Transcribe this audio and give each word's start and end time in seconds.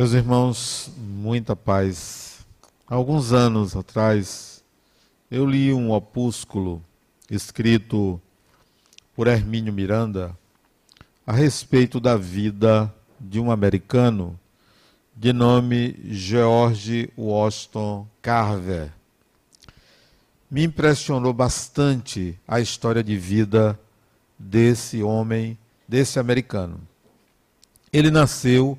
Meus 0.00 0.14
irmãos, 0.14 0.90
muita 0.96 1.54
paz. 1.54 2.38
Alguns 2.86 3.34
anos 3.34 3.76
atrás, 3.76 4.64
eu 5.30 5.44
li 5.44 5.74
um 5.74 5.90
opúsculo 5.90 6.82
escrito 7.30 8.18
por 9.14 9.26
Hermínio 9.26 9.74
Miranda 9.74 10.34
a 11.26 11.32
respeito 11.32 12.00
da 12.00 12.16
vida 12.16 12.90
de 13.20 13.38
um 13.38 13.50
americano 13.50 14.40
de 15.14 15.34
nome 15.34 15.94
George 16.08 17.12
Washington 17.14 18.08
Carver. 18.22 18.90
Me 20.50 20.64
impressionou 20.64 21.34
bastante 21.34 22.38
a 22.48 22.58
história 22.58 23.04
de 23.04 23.18
vida 23.18 23.78
desse 24.38 25.02
homem, 25.02 25.58
desse 25.86 26.18
americano. 26.18 26.80
Ele 27.92 28.10
nasceu 28.10 28.78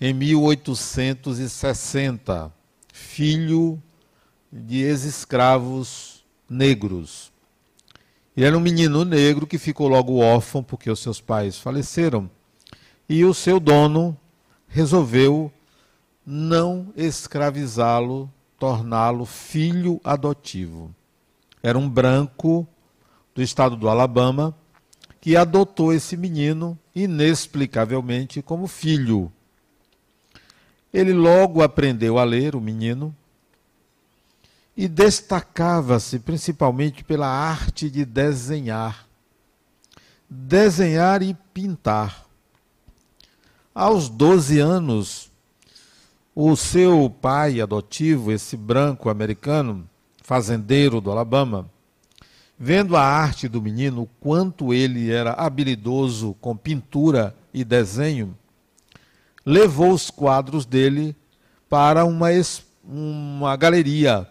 em 0.00 0.14
1860, 0.14 2.52
filho 2.92 3.80
de 4.50 4.78
ex-escravos 4.78 6.24
negros. 6.48 7.30
Ele 8.36 8.46
era 8.46 8.56
um 8.56 8.60
menino 8.60 9.04
negro 9.04 9.46
que 9.46 9.58
ficou 9.58 9.88
logo 9.88 10.16
órfão 10.16 10.62
porque 10.62 10.90
os 10.90 11.00
seus 11.00 11.20
pais 11.20 11.58
faleceram. 11.58 12.30
E 13.08 13.24
o 13.24 13.34
seu 13.34 13.60
dono 13.60 14.16
resolveu 14.66 15.52
não 16.24 16.92
escravizá-lo, 16.96 18.30
torná-lo 18.58 19.26
filho 19.26 20.00
adotivo. 20.02 20.94
Era 21.62 21.76
um 21.76 21.88
branco 21.88 22.66
do 23.34 23.42
estado 23.42 23.76
do 23.76 23.88
Alabama 23.88 24.56
que 25.20 25.36
adotou 25.36 25.92
esse 25.92 26.16
menino 26.16 26.78
inexplicavelmente 26.94 28.40
como 28.40 28.66
filho. 28.66 29.30
Ele 30.92 31.12
logo 31.12 31.62
aprendeu 31.62 32.18
a 32.18 32.24
ler, 32.24 32.56
o 32.56 32.60
menino, 32.60 33.14
e 34.76 34.88
destacava-se 34.88 36.18
principalmente 36.18 37.04
pela 37.04 37.28
arte 37.28 37.90
de 37.90 38.04
desenhar. 38.04 39.06
Desenhar 40.28 41.22
e 41.22 41.34
pintar. 41.52 42.24
Aos 43.74 44.08
12 44.08 44.58
anos, 44.58 45.30
o 46.34 46.56
seu 46.56 47.10
pai 47.10 47.60
adotivo, 47.60 48.32
esse 48.32 48.56
branco 48.56 49.10
americano, 49.10 49.88
fazendeiro 50.22 51.00
do 51.00 51.10
Alabama, 51.10 51.68
vendo 52.58 52.96
a 52.96 53.02
arte 53.02 53.48
do 53.48 53.60
menino, 53.60 54.08
quanto 54.20 54.72
ele 54.72 55.10
era 55.10 55.32
habilidoso 55.32 56.36
com 56.40 56.56
pintura 56.56 57.34
e 57.52 57.64
desenho, 57.64 58.36
levou 59.50 59.92
os 59.92 60.10
quadros 60.10 60.64
dele 60.64 61.16
para 61.68 62.04
uma, 62.04 62.28
uma 62.84 63.56
galeria 63.56 64.30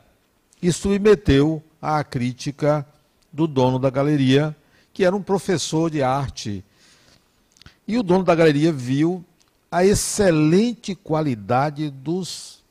e 0.61 0.71
submeteu 0.71 1.61
à 1.81 2.01
crítica 2.05 2.87
do 3.31 3.45
dono 3.45 3.77
da 3.77 3.89
galeria, 3.89 4.55
que 4.93 5.03
era 5.03 5.13
um 5.13 5.21
professor 5.21 5.91
de 5.91 6.01
arte. 6.01 6.63
E 7.85 7.97
o 7.97 8.03
dono 8.03 8.23
da 8.23 8.33
galeria 8.33 8.71
viu 8.71 9.23
a 9.69 9.83
excelente 9.83 10.95
qualidade 10.95 11.89
dos 11.89 12.63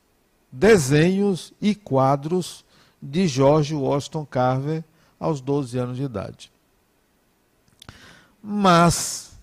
desenhos 0.51 1.53
e 1.61 1.75
quadros 1.75 2.65
de 2.99 3.27
George 3.27 3.75
Washington 3.75 4.25
Carver 4.25 4.83
aos 5.19 5.39
12 5.39 5.77
anos 5.77 5.97
de 5.97 6.03
idade. 6.03 6.51
Mas, 8.41 9.39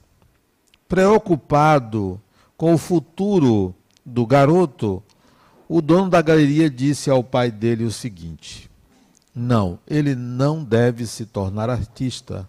preocupado 0.88 2.20
com 2.56 2.74
o 2.74 2.78
futuro 2.78 3.74
do 4.04 4.26
garoto, 4.26 5.02
o 5.68 5.80
dono 5.80 6.08
da 6.08 6.22
galeria 6.22 6.70
disse 6.70 7.10
ao 7.10 7.22
pai 7.22 7.50
dele 7.50 7.84
o 7.84 7.90
seguinte: 7.90 8.70
Não, 9.34 9.78
ele 9.86 10.14
não 10.14 10.62
deve 10.64 11.06
se 11.06 11.26
tornar 11.26 11.68
artista. 11.68 12.48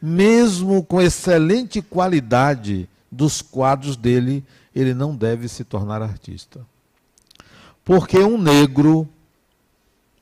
Mesmo 0.00 0.84
com 0.84 1.00
excelente 1.00 1.82
qualidade 1.82 2.88
dos 3.10 3.42
quadros 3.42 3.96
dele, 3.96 4.44
ele 4.74 4.94
não 4.94 5.16
deve 5.16 5.48
se 5.48 5.64
tornar 5.64 6.02
artista. 6.02 6.64
Porque 7.84 8.18
um 8.18 8.38
negro, 8.38 9.08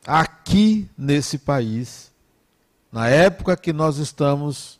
aqui 0.06 0.88
nesse 0.97 1.37
país, 1.37 2.10
na 2.91 3.09
época 3.09 3.56
que 3.56 3.72
nós 3.72 3.98
estamos, 3.98 4.75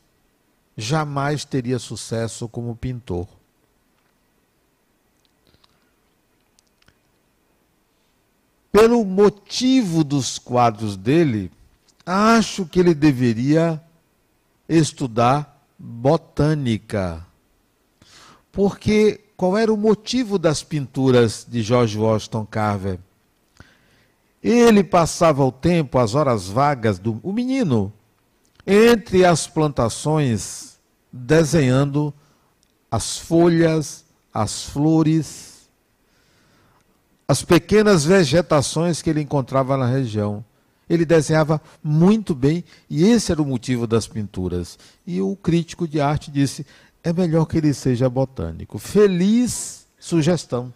jamais 0.76 1.44
teria 1.44 1.78
sucesso 1.78 2.48
como 2.48 2.76
pintor. 2.76 3.26
Pelo 8.70 9.04
motivo 9.04 10.04
dos 10.04 10.38
quadros 10.38 10.97
dele, 10.97 11.50
acho 12.04 12.66
que 12.66 12.78
ele 12.78 12.94
deveria 12.94 13.82
estudar 14.69 15.64
botânica. 15.78 17.25
Porque 18.53 19.20
qual 19.37 19.56
era 19.56 19.72
o 19.72 19.76
motivo 19.76 20.38
das 20.38 20.62
pinturas 20.62 21.47
de 21.48 21.62
George 21.62 21.98
Washington 21.98 22.44
Carver? 22.44 22.98
Ele 24.43 24.84
passava 24.84 25.44
o 25.44 25.50
tempo, 25.50 25.98
as 25.98 26.14
horas 26.14 26.47
vagas 26.47 26.98
do 26.98 27.19
o 27.22 27.32
menino, 27.32 27.93
entre 28.66 29.25
as 29.25 29.47
plantações, 29.47 30.66
desenhando 31.16 32.12
as 32.91 33.19
folhas, 33.19 34.04
as 34.32 34.65
flores, 34.65 35.69
as 37.27 37.43
pequenas 37.43 38.04
vegetações 38.04 39.03
que 39.03 39.10
ele 39.10 39.21
encontrava 39.21 39.76
na 39.76 39.87
região. 39.87 40.44
Ele 40.88 41.05
desenhava 41.05 41.60
muito 41.82 42.32
bem 42.32 42.62
e 42.88 43.05
esse 43.05 43.32
era 43.32 43.43
o 43.43 43.47
motivo 43.47 43.87
das 43.88 44.06
pinturas. 44.06 44.78
E 45.05 45.21
o 45.21 45.34
crítico 45.34 45.88
de 45.88 46.00
arte 46.00 46.31
disse: 46.31 46.65
é 47.03 47.12
melhor 47.12 47.47
que 47.47 47.59
ele 47.59 47.75
seja 47.75 48.09
botânico. 48.09 48.78
Feliz 48.78 49.87
sugestão. 49.99 50.72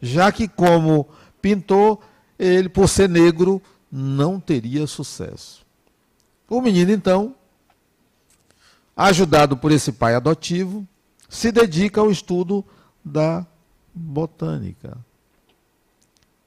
Já 0.00 0.30
que, 0.30 0.46
como 0.46 1.08
pintor, 1.40 1.98
ele, 2.38 2.68
por 2.68 2.88
ser 2.88 3.08
negro, 3.08 3.60
não 3.90 4.38
teria 4.38 4.86
sucesso. 4.86 5.66
O 6.48 6.60
menino, 6.60 6.92
então, 6.92 7.34
ajudado 8.98 9.56
por 9.56 9.70
esse 9.70 9.92
pai 9.92 10.16
adotivo, 10.16 10.84
se 11.28 11.52
dedica 11.52 12.00
ao 12.00 12.10
estudo 12.10 12.64
da 13.04 13.46
botânica. 13.94 14.98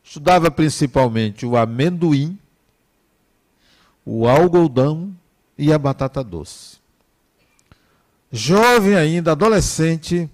Estudava 0.03 0.51
principalmente 0.51 1.45
o 1.45 1.55
amendoim, 1.55 2.37
o 4.05 4.27
algodão 4.27 5.15
e 5.57 5.71
a 5.71 5.79
batata 5.79 6.21
doce. 6.21 6.75
Jovem 8.29 8.95
ainda, 8.95 9.31
adolescente, 9.31 10.29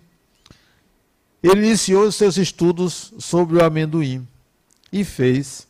ele 1.43 1.67
iniciou 1.67 2.11
seus 2.11 2.37
estudos 2.37 3.13
sobre 3.19 3.57
o 3.57 3.63
amendoim 3.63 4.27
e 4.91 5.03
fez 5.03 5.67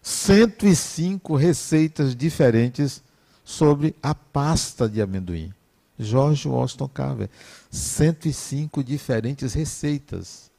105 0.00 1.36
receitas 1.36 2.16
diferentes 2.16 3.02
sobre 3.44 3.94
a 4.02 4.14
pasta 4.14 4.88
de 4.88 5.02
amendoim. 5.02 5.52
George 5.98 6.48
Washington 6.48 6.88
Carver. 6.88 7.30
105 7.70 8.82
diferentes 8.82 9.54
receitas. 9.54 10.50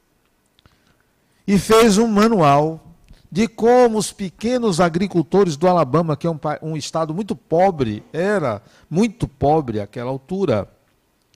E 1.46 1.58
fez 1.58 1.98
um 1.98 2.06
manual 2.06 2.84
de 3.30 3.46
como 3.46 3.98
os 3.98 4.10
pequenos 4.10 4.80
agricultores 4.80 5.56
do 5.56 5.68
Alabama, 5.68 6.16
que 6.16 6.26
é 6.26 6.30
um, 6.30 6.38
um 6.62 6.76
estado 6.76 7.14
muito 7.14 7.36
pobre, 7.36 8.02
era 8.12 8.62
muito 8.88 9.28
pobre 9.28 9.80
àquela 9.80 10.10
altura, 10.10 10.68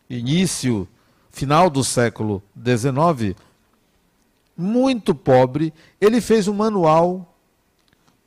início, 0.08 0.88
final 1.30 1.68
do 1.68 1.84
século 1.84 2.42
XIX, 2.56 3.36
muito 4.56 5.14
pobre, 5.14 5.72
ele 6.00 6.20
fez 6.20 6.48
um 6.48 6.54
manual 6.54 7.34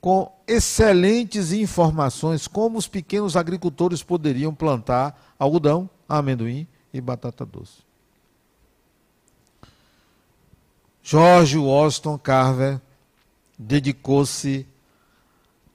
com 0.01 0.31
excelentes 0.47 1.51
informações 1.51 2.47
como 2.47 2.77
os 2.77 2.87
pequenos 2.87 3.35
agricultores 3.35 4.03
poderiam 4.03 4.53
plantar 4.53 5.35
algodão, 5.37 5.89
amendoim 6.07 6.67
e 6.93 7.01
batata 7.01 7.45
doce. 7.45 7.83
George 11.01 11.57
Washington 11.57 12.17
Carver 12.17 12.81
dedicou-se 13.57 14.67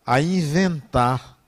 a 0.05 0.21
inventar 0.21 1.39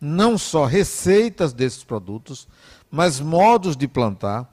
não 0.00 0.38
só 0.38 0.64
receitas 0.64 1.52
desses 1.52 1.84
produtos, 1.84 2.48
mas 2.90 3.20
modos 3.20 3.76
de 3.76 3.86
plantar 3.86 4.50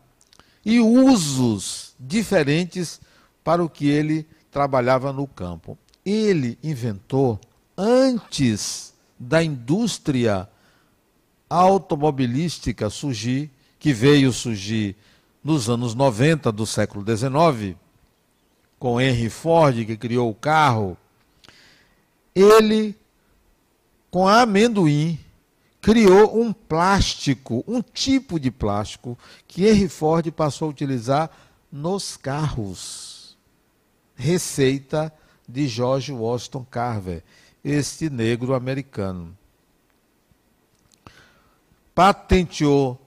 e 0.66 0.80
usos 0.80 1.96
diferentes 2.00 3.00
para 3.44 3.64
o 3.64 3.70
que 3.70 3.88
ele 3.88 4.28
trabalhava 4.52 5.14
no 5.14 5.28
campo. 5.28 5.78
Ele 6.06 6.58
inventou 6.64 7.40
antes 7.78 8.94
da 9.20 9.44
indústria 9.44 10.50
automobilística 11.50 12.90
surgir, 12.90 13.52
que 13.80 13.94
veio 13.94 14.32
surgir 14.32 14.96
nos 15.44 15.70
anos 15.70 15.94
90 15.94 16.52
do 16.52 16.66
século 16.66 17.06
XIX, 17.06 17.78
com 18.80 19.00
Henry 19.00 19.30
Ford, 19.30 19.86
que 19.86 19.98
criou 19.98 20.30
o 20.30 20.36
carro, 20.36 20.98
ele, 22.34 22.96
com 24.10 24.28
amendoim, 24.28 25.20
criou 25.82 26.42
um 26.42 26.52
plástico, 26.54 27.64
um 27.68 27.82
tipo 27.82 28.40
de 28.40 28.50
plástico, 28.50 29.18
que 29.48 29.66
Henry 29.68 29.90
Ford 29.90 30.32
passou 30.32 30.68
a 30.68 30.72
utilizar 30.72 31.30
nos 31.72 32.16
carros. 32.16 33.38
Receita 34.16 35.14
de 35.48 35.68
George 35.68 36.12
Washington 36.12 36.66
Carver, 36.70 37.24
este 37.64 38.10
negro 38.10 38.54
americano. 38.54 39.36
Patenteou 41.96 43.00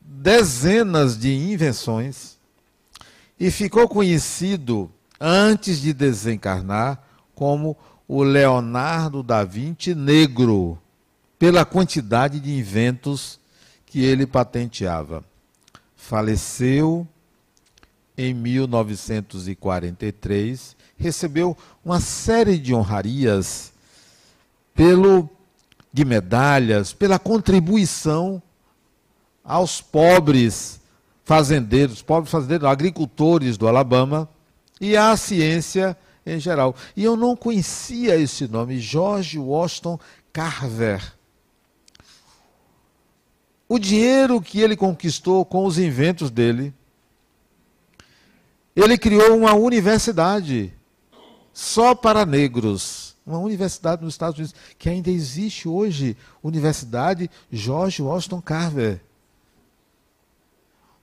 dezenas 0.00 1.18
de 1.18 1.34
invenções 1.34 2.36
e 3.38 3.50
ficou 3.50 3.86
conhecido 3.88 4.90
antes 5.20 5.80
de 5.80 5.92
desencarnar 5.92 7.02
como 7.34 7.76
o 8.08 8.22
Leonardo 8.22 9.22
da 9.22 9.44
Vinci 9.44 9.94
negro, 9.94 10.78
pela 11.38 11.64
quantidade 11.64 12.38
de 12.40 12.56
inventos 12.56 13.38
que 13.84 14.04
ele 14.04 14.26
patenteava. 14.26 15.24
Faleceu 15.96 17.06
em 18.16 18.32
1943, 18.32 20.75
recebeu 20.96 21.56
uma 21.84 22.00
série 22.00 22.58
de 22.58 22.74
honrarias 22.74 23.72
pelo 24.74 25.28
de 25.92 26.04
medalhas 26.04 26.92
pela 26.92 27.18
contribuição 27.18 28.42
aos 29.42 29.80
pobres 29.80 30.78
fazendeiros, 31.24 32.02
pobres 32.02 32.30
fazendeiros, 32.30 32.68
agricultores 32.68 33.56
do 33.56 33.66
Alabama 33.66 34.28
e 34.80 34.96
à 34.96 35.16
ciência 35.16 35.96
em 36.26 36.38
geral. 36.38 36.76
E 36.94 37.02
eu 37.02 37.16
não 37.16 37.34
conhecia 37.34 38.16
esse 38.16 38.46
nome, 38.46 38.78
George 38.78 39.38
Washington 39.38 39.98
Carver. 40.32 41.14
O 43.68 43.78
dinheiro 43.78 44.40
que 44.40 44.60
ele 44.60 44.76
conquistou 44.76 45.44
com 45.44 45.64
os 45.64 45.78
inventos 45.78 46.30
dele, 46.30 46.74
ele 48.74 48.98
criou 48.98 49.36
uma 49.36 49.54
universidade 49.54 50.75
só 51.56 51.94
para 51.94 52.26
negros. 52.26 53.16
Uma 53.26 53.38
universidade 53.38 54.04
nos 54.04 54.14
Estados 54.14 54.38
Unidos, 54.38 54.54
que 54.78 54.88
ainda 54.88 55.10
existe 55.10 55.68
hoje, 55.68 56.16
Universidade 56.42 57.30
George 57.50 58.02
Washington 58.02 58.40
Carver 58.40 59.00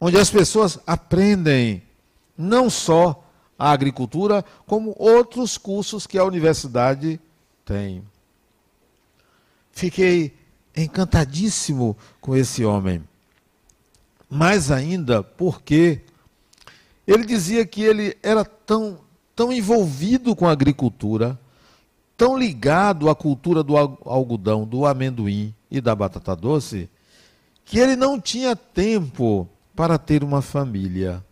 onde 0.05 0.17
as 0.17 0.29
pessoas 0.29 0.77
aprendem 0.85 1.81
não 2.37 2.69
só 2.69 3.25
a 3.57 3.71
agricultura, 3.71 4.43
como 4.67 4.93
outros 4.99 5.57
cursos 5.57 6.05
que 6.05 6.17
a 6.17 6.25
universidade 6.25 7.21
tem. 7.63 8.03
Fiquei 9.71 10.35
encantadíssimo 10.75 11.95
com 12.19 12.35
esse 12.35 12.65
homem. 12.65 13.01
Mais 14.29 14.71
ainda 14.71 15.23
porque 15.23 16.01
ele 17.07 17.25
dizia 17.25 17.65
que 17.65 17.81
ele 17.81 18.17
era 18.21 18.43
tão, 18.43 18.99
tão 19.35 19.51
envolvido 19.51 20.35
com 20.35 20.47
a 20.47 20.51
agricultura, 20.51 21.39
tão 22.15 22.37
ligado 22.37 23.09
à 23.09 23.15
cultura 23.15 23.63
do 23.63 23.75
algodão, 23.77 24.65
do 24.65 24.85
amendoim 24.85 25.53
e 25.69 25.81
da 25.81 25.95
batata 25.95 26.35
doce, 26.35 26.89
que 27.65 27.79
ele 27.79 27.95
não 27.95 28.19
tinha 28.19 28.55
tempo 28.55 29.47
para 29.75 29.97
ter 29.97 30.23
uma 30.23 30.41
família, 30.41 31.23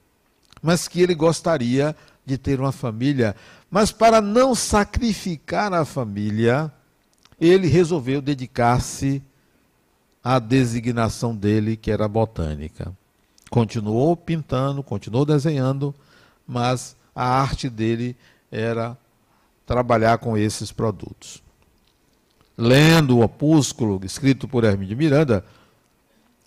mas 0.61 0.87
que 0.87 1.01
ele 1.01 1.13
gostaria 1.13 1.95
de 2.25 2.37
ter 2.37 2.59
uma 2.59 2.71
família, 2.71 3.35
mas 3.69 3.91
para 3.91 4.21
não 4.21 4.55
sacrificar 4.55 5.73
a 5.73 5.85
família, 5.85 6.71
ele 7.39 7.67
resolveu 7.67 8.21
dedicar-se 8.21 9.21
à 10.23 10.39
designação 10.39 11.35
dele, 11.35 11.75
que 11.75 11.91
era 11.91 12.07
botânica. 12.07 12.91
Continuou 13.49 14.15
pintando, 14.15 14.83
continuou 14.83 15.25
desenhando, 15.25 15.93
mas 16.47 16.95
a 17.21 17.39
arte 17.39 17.69
dele 17.69 18.17
era 18.51 18.97
trabalhar 19.63 20.17
com 20.17 20.35
esses 20.35 20.71
produtos. 20.71 21.43
Lendo 22.57 23.19
o 23.19 23.21
opúsculo 23.23 24.01
escrito 24.03 24.47
por 24.47 24.63
Hermínio 24.63 24.97
Miranda, 24.97 25.45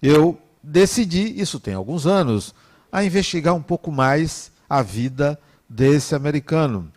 eu 0.03 0.37
decidi, 0.61 1.41
isso 1.41 1.61
tem 1.61 1.75
alguns 1.75 2.09
anos, 2.09 2.53
a 2.91 3.05
investigar 3.05 3.55
um 3.55 3.63
pouco 3.63 3.93
mais 3.93 4.51
a 4.69 4.83
vida 4.83 5.39
desse 5.69 6.13
americano. 6.13 6.91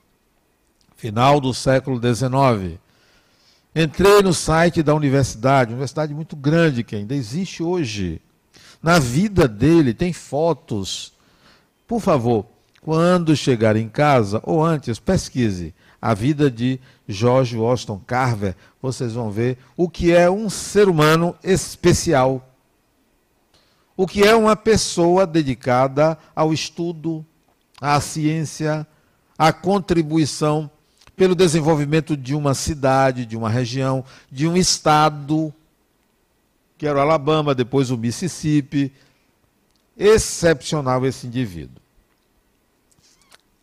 Final 0.95 1.39
do 1.39 1.53
século 1.53 2.01
XIX. 2.01 2.79
Entrei 3.75 4.23
no 4.23 4.33
site 4.33 4.81
da 4.81 4.95
universidade, 4.95 5.69
universidade 5.69 6.15
muito 6.15 6.35
grande 6.35 6.83
que 6.83 6.95
ainda 6.95 7.13
existe 7.13 7.61
hoje. 7.61 8.19
Na 8.81 8.97
vida 8.97 9.47
dele 9.47 9.93
tem 9.93 10.11
fotos. 10.11 11.13
Por 11.87 12.01
favor, 12.01 12.56
quando 12.87 13.35
chegar 13.35 13.75
em 13.75 13.89
casa 13.89 14.39
ou 14.45 14.63
antes, 14.63 14.97
pesquise 14.97 15.75
a 16.01 16.13
vida 16.13 16.49
de 16.49 16.79
George 17.05 17.57
Washington 17.57 17.99
Carver. 18.07 18.55
Vocês 18.81 19.11
vão 19.11 19.29
ver 19.29 19.57
o 19.75 19.89
que 19.89 20.13
é 20.13 20.31
um 20.31 20.49
ser 20.49 20.87
humano 20.87 21.35
especial 21.43 22.49
o 23.97 24.07
que 24.07 24.23
é 24.23 24.33
uma 24.33 24.55
pessoa 24.55 25.27
dedicada 25.27 26.17
ao 26.33 26.53
estudo, 26.53 27.25
à 27.81 27.99
ciência, 27.99 28.87
à 29.37 29.51
contribuição 29.51 30.71
pelo 31.13 31.35
desenvolvimento 31.35 32.15
de 32.15 32.33
uma 32.33 32.53
cidade, 32.53 33.25
de 33.25 33.35
uma 33.35 33.49
região, 33.49 34.05
de 34.31 34.47
um 34.47 34.55
estado, 34.55 35.53
que 36.77 36.87
era 36.87 36.99
o 36.99 37.01
Alabama, 37.01 37.53
depois 37.53 37.91
o 37.91 37.97
Mississippi. 37.97 38.93
Excepcional 39.97 41.05
esse 41.05 41.27
indivíduo. 41.27 41.86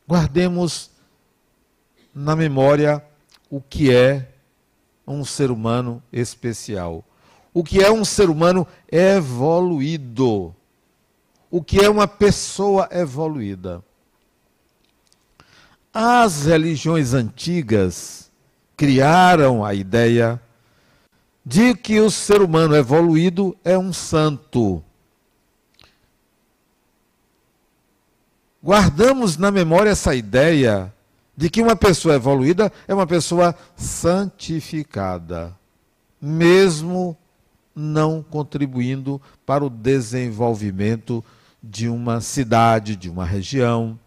Guardemos 0.07 0.91
na 2.15 2.37
memória 2.37 3.05
o 3.51 3.61
que 3.61 3.95
é 3.95 4.33
um 5.07 5.25
ser 5.25 5.51
humano 5.51 6.03
especial 6.13 7.05
o 7.55 7.63
que 7.63 7.81
é 7.81 7.91
um 7.91 8.05
ser 8.05 8.29
humano 8.29 8.67
evoluído, 8.91 10.53
o 11.49 11.63
que 11.63 11.79
é 11.79 11.89
uma 11.89 12.09
pessoa 12.09 12.89
evoluída. 12.91 13.83
As 15.93 16.47
religiões 16.47 17.15
antigas 17.15 18.29
criaram 18.77 19.65
a 19.65 19.73
ideia 19.73 20.43
de 21.47 21.75
que 21.77 22.01
o 22.01 22.11
ser 22.11 22.43
humano 22.43 22.75
evoluído 22.75 23.57
é 23.65 23.79
um 23.79 23.93
santo. 23.93 24.83
Guardamos 28.65 29.37
na 29.37 29.51
memória 29.51 29.91
essa 29.91 30.15
ideia 30.15 30.91
de 31.37 31.51
que 31.51 31.61
uma 31.61 31.77
pessoa 31.77 32.15
evoluída 32.15 32.73
é 32.89 32.95
uma 32.95 33.07
pessoa 33.07 33.55
santificada, 33.77 35.55
mesmo 36.19 37.15
não 37.77 38.23
contribuindo 38.23 39.21
para 39.45 39.63
o 39.63 39.69
desenvolvimento 39.69 41.23
de 41.63 41.91
uma 41.91 42.23
cidade, 42.23 42.97
de 42.97 43.11
uma 43.11 43.27
região. 43.27 44.01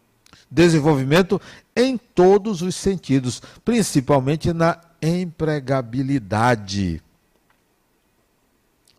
Desenvolvimento 0.49 1.39
em 1.75 1.95
todos 1.95 2.63
os 2.63 2.73
sentidos, 2.73 3.39
principalmente 3.63 4.51
na 4.53 4.81
empregabilidade. 4.99 6.99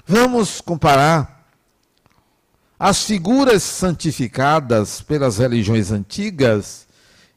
Vamos 0.06 0.60
comparar 0.60 1.37
as 2.78 3.02
figuras 3.02 3.62
santificadas 3.64 5.00
pelas 5.00 5.38
religiões 5.38 5.90
antigas 5.90 6.86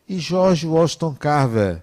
e 0.07 0.19
George 0.19 0.67
Washington 0.67 1.15
Carver. 1.15 1.81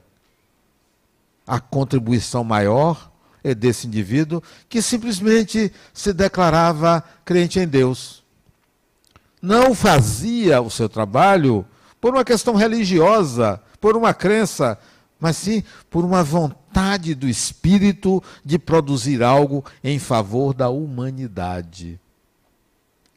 A 1.44 1.58
contribuição 1.58 2.44
maior 2.44 3.10
é 3.42 3.54
desse 3.54 3.86
indivíduo 3.86 4.42
que 4.68 4.80
simplesmente 4.80 5.72
se 5.92 6.12
declarava 6.12 7.02
crente 7.24 7.58
em 7.58 7.66
Deus. 7.66 8.22
Não 9.42 9.74
fazia 9.74 10.60
o 10.60 10.70
seu 10.70 10.88
trabalho 10.88 11.66
por 12.00 12.14
uma 12.14 12.24
questão 12.24 12.54
religiosa, 12.54 13.60
por 13.80 13.96
uma 13.96 14.14
crença, 14.14 14.78
mas 15.18 15.36
sim 15.36 15.64
por 15.90 16.04
uma 16.04 16.22
vontade 16.22 17.14
do 17.14 17.28
Espírito 17.28 18.22
de 18.44 18.56
produzir 18.56 19.22
algo 19.22 19.64
em 19.82 19.98
favor 19.98 20.54
da 20.54 20.68
humanidade. 20.68 21.98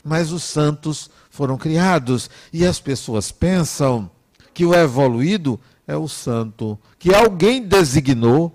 Mas 0.04 0.32
os 0.32 0.44
santos 0.44 1.10
foram 1.30 1.58
criados 1.58 2.30
e 2.52 2.66
as 2.66 2.80
pessoas 2.80 3.32
pensam 3.32 4.10
que 4.54 4.66
o 4.66 4.74
evoluído 4.74 5.60
é 5.88 5.96
o 5.96 6.08
santo, 6.08 6.78
que 6.98 7.14
alguém 7.14 7.62
designou 7.62 8.54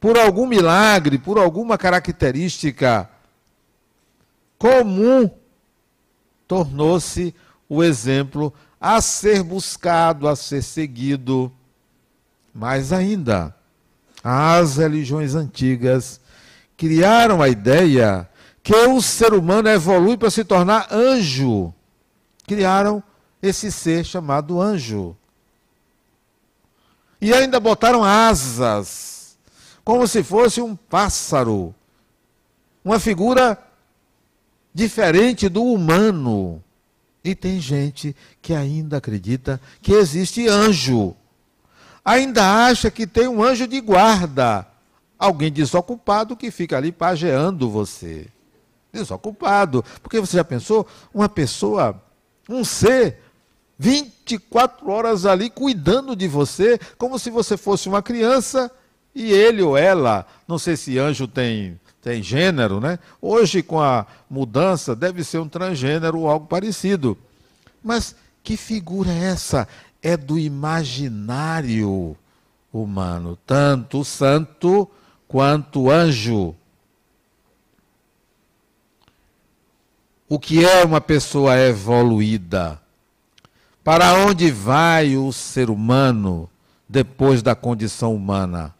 por 0.00 0.18
algum 0.18 0.46
milagre, 0.46 1.18
por 1.18 1.38
alguma 1.38 1.78
característica 1.78 3.08
comum, 4.58 5.30
tornou-se 6.46 7.34
o 7.68 7.82
exemplo 7.82 8.52
a 8.80 9.00
ser 9.00 9.42
buscado, 9.42 10.28
a 10.28 10.36
ser 10.36 10.62
seguido. 10.62 11.52
Mais 12.52 12.92
ainda, 12.92 13.54
as 14.22 14.76
religiões 14.76 15.34
antigas 15.34 16.20
criaram 16.76 17.40
a 17.40 17.48
ideia 17.48 18.28
que 18.62 18.74
o 18.74 19.02
ser 19.02 19.34
humano 19.34 19.68
evolui 19.68 20.16
para 20.16 20.30
se 20.30 20.44
tornar 20.44 20.86
anjo. 20.90 21.74
Criaram 22.46 23.02
esse 23.42 23.72
ser 23.72 24.04
chamado 24.04 24.60
anjo. 24.60 25.16
E 27.20 27.32
ainda 27.32 27.58
botaram 27.58 28.02
asas, 28.02 29.36
como 29.84 30.06
se 30.06 30.22
fosse 30.22 30.60
um 30.60 30.76
pássaro. 30.76 31.74
Uma 32.84 32.98
figura 32.98 33.58
diferente 34.74 35.48
do 35.48 35.62
humano. 35.64 36.62
E 37.24 37.34
tem 37.34 37.60
gente 37.60 38.16
que 38.40 38.52
ainda 38.52 38.96
acredita 38.96 39.60
que 39.80 39.92
existe 39.92 40.48
anjo. 40.48 41.14
Ainda 42.04 42.66
acha 42.66 42.90
que 42.90 43.06
tem 43.06 43.28
um 43.28 43.42
anjo 43.42 43.66
de 43.66 43.80
guarda. 43.80 44.66
Alguém 45.16 45.52
desocupado 45.52 46.36
que 46.36 46.50
fica 46.50 46.76
ali 46.76 46.90
pageando 46.90 47.70
você. 47.70 48.26
Desocupado. 48.92 49.84
Porque 50.02 50.20
você 50.20 50.36
já 50.36 50.44
pensou? 50.44 50.86
Uma 51.12 51.28
pessoa, 51.28 52.00
um 52.48 52.64
ser, 52.64 53.18
24 53.78 54.90
horas 54.90 55.26
ali 55.26 55.50
cuidando 55.50 56.14
de 56.14 56.28
você, 56.28 56.78
como 56.98 57.18
se 57.18 57.30
você 57.30 57.56
fosse 57.56 57.88
uma 57.88 58.02
criança 58.02 58.70
e 59.14 59.32
ele 59.32 59.62
ou 59.62 59.76
ela, 59.76 60.26
não 60.46 60.58
sei 60.58 60.76
se 60.76 60.98
anjo 60.98 61.26
tem 61.26 61.80
tem 62.02 62.20
gênero, 62.20 62.80
né? 62.80 62.98
Hoje, 63.20 63.62
com 63.62 63.80
a 63.80 64.04
mudança, 64.28 64.94
deve 64.94 65.22
ser 65.22 65.38
um 65.38 65.48
transgênero 65.48 66.18
ou 66.18 66.28
algo 66.28 66.46
parecido. 66.46 67.16
Mas 67.82 68.16
que 68.42 68.56
figura 68.56 69.10
é 69.10 69.26
essa? 69.26 69.68
É 70.02 70.16
do 70.16 70.36
imaginário 70.36 72.16
humano, 72.72 73.38
tanto 73.46 74.04
santo 74.04 74.90
quanto 75.28 75.90
anjo. 75.90 76.56
O 80.32 80.38
que 80.38 80.64
é 80.64 80.82
uma 80.82 80.98
pessoa 80.98 81.58
evoluída? 81.58 82.80
Para 83.84 84.14
onde 84.14 84.50
vai 84.50 85.14
o 85.14 85.30
ser 85.30 85.68
humano 85.68 86.48
depois 86.88 87.42
da 87.42 87.54
condição 87.54 88.14
humana? 88.14 88.74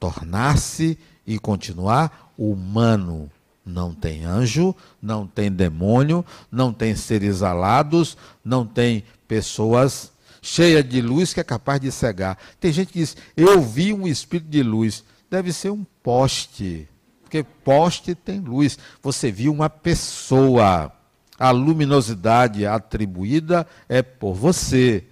Tornar-se 0.00 0.98
e 1.24 1.38
continuar 1.38 2.32
humano. 2.36 3.30
Não 3.64 3.94
tem 3.94 4.24
anjo, 4.24 4.74
não 5.00 5.28
tem 5.28 5.48
demônio, 5.48 6.26
não 6.50 6.72
tem 6.72 6.96
seres 6.96 7.40
alados, 7.40 8.16
não 8.44 8.66
tem 8.66 9.04
pessoas 9.28 10.10
cheias 10.42 10.84
de 10.88 11.00
luz 11.00 11.32
que 11.32 11.38
é 11.38 11.44
capaz 11.44 11.80
de 11.80 11.92
cegar. 11.92 12.36
Tem 12.58 12.72
gente 12.72 12.92
que 12.92 12.98
diz: 12.98 13.16
Eu 13.36 13.62
vi 13.62 13.94
um 13.94 14.08
espírito 14.08 14.50
de 14.50 14.64
luz. 14.64 15.04
Deve 15.30 15.52
ser 15.52 15.70
um 15.70 15.86
poste, 16.02 16.88
porque 17.30 17.44
poste 17.64 18.12
tem 18.12 18.40
luz. 18.40 18.76
Você 19.00 19.30
viu 19.30 19.52
uma 19.52 19.70
pessoa. 19.70 20.92
A 21.38 21.52
luminosidade 21.52 22.66
atribuída 22.66 23.66
é 23.88 24.02
por 24.02 24.34
você, 24.34 25.04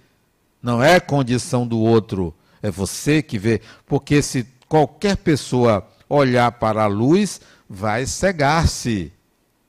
não 0.61 0.83
é 0.83 0.99
condição 0.99 1.65
do 1.65 1.79
outro. 1.79 2.35
É 2.61 2.69
você 2.69 3.23
que 3.23 3.39
vê. 3.39 3.61
Porque 3.87 4.21
se 4.21 4.45
qualquer 4.67 5.15
pessoa 5.15 5.87
olhar 6.09 6.51
para 6.51 6.83
a 6.83 6.87
luz, 6.87 7.39
vai 7.67 8.05
cegar-se. 8.05 9.13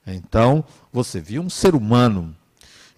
Então, 0.05 0.63
você 0.91 1.21
viu 1.21 1.41
um 1.41 1.49
ser 1.49 1.73
humano. 1.73 2.35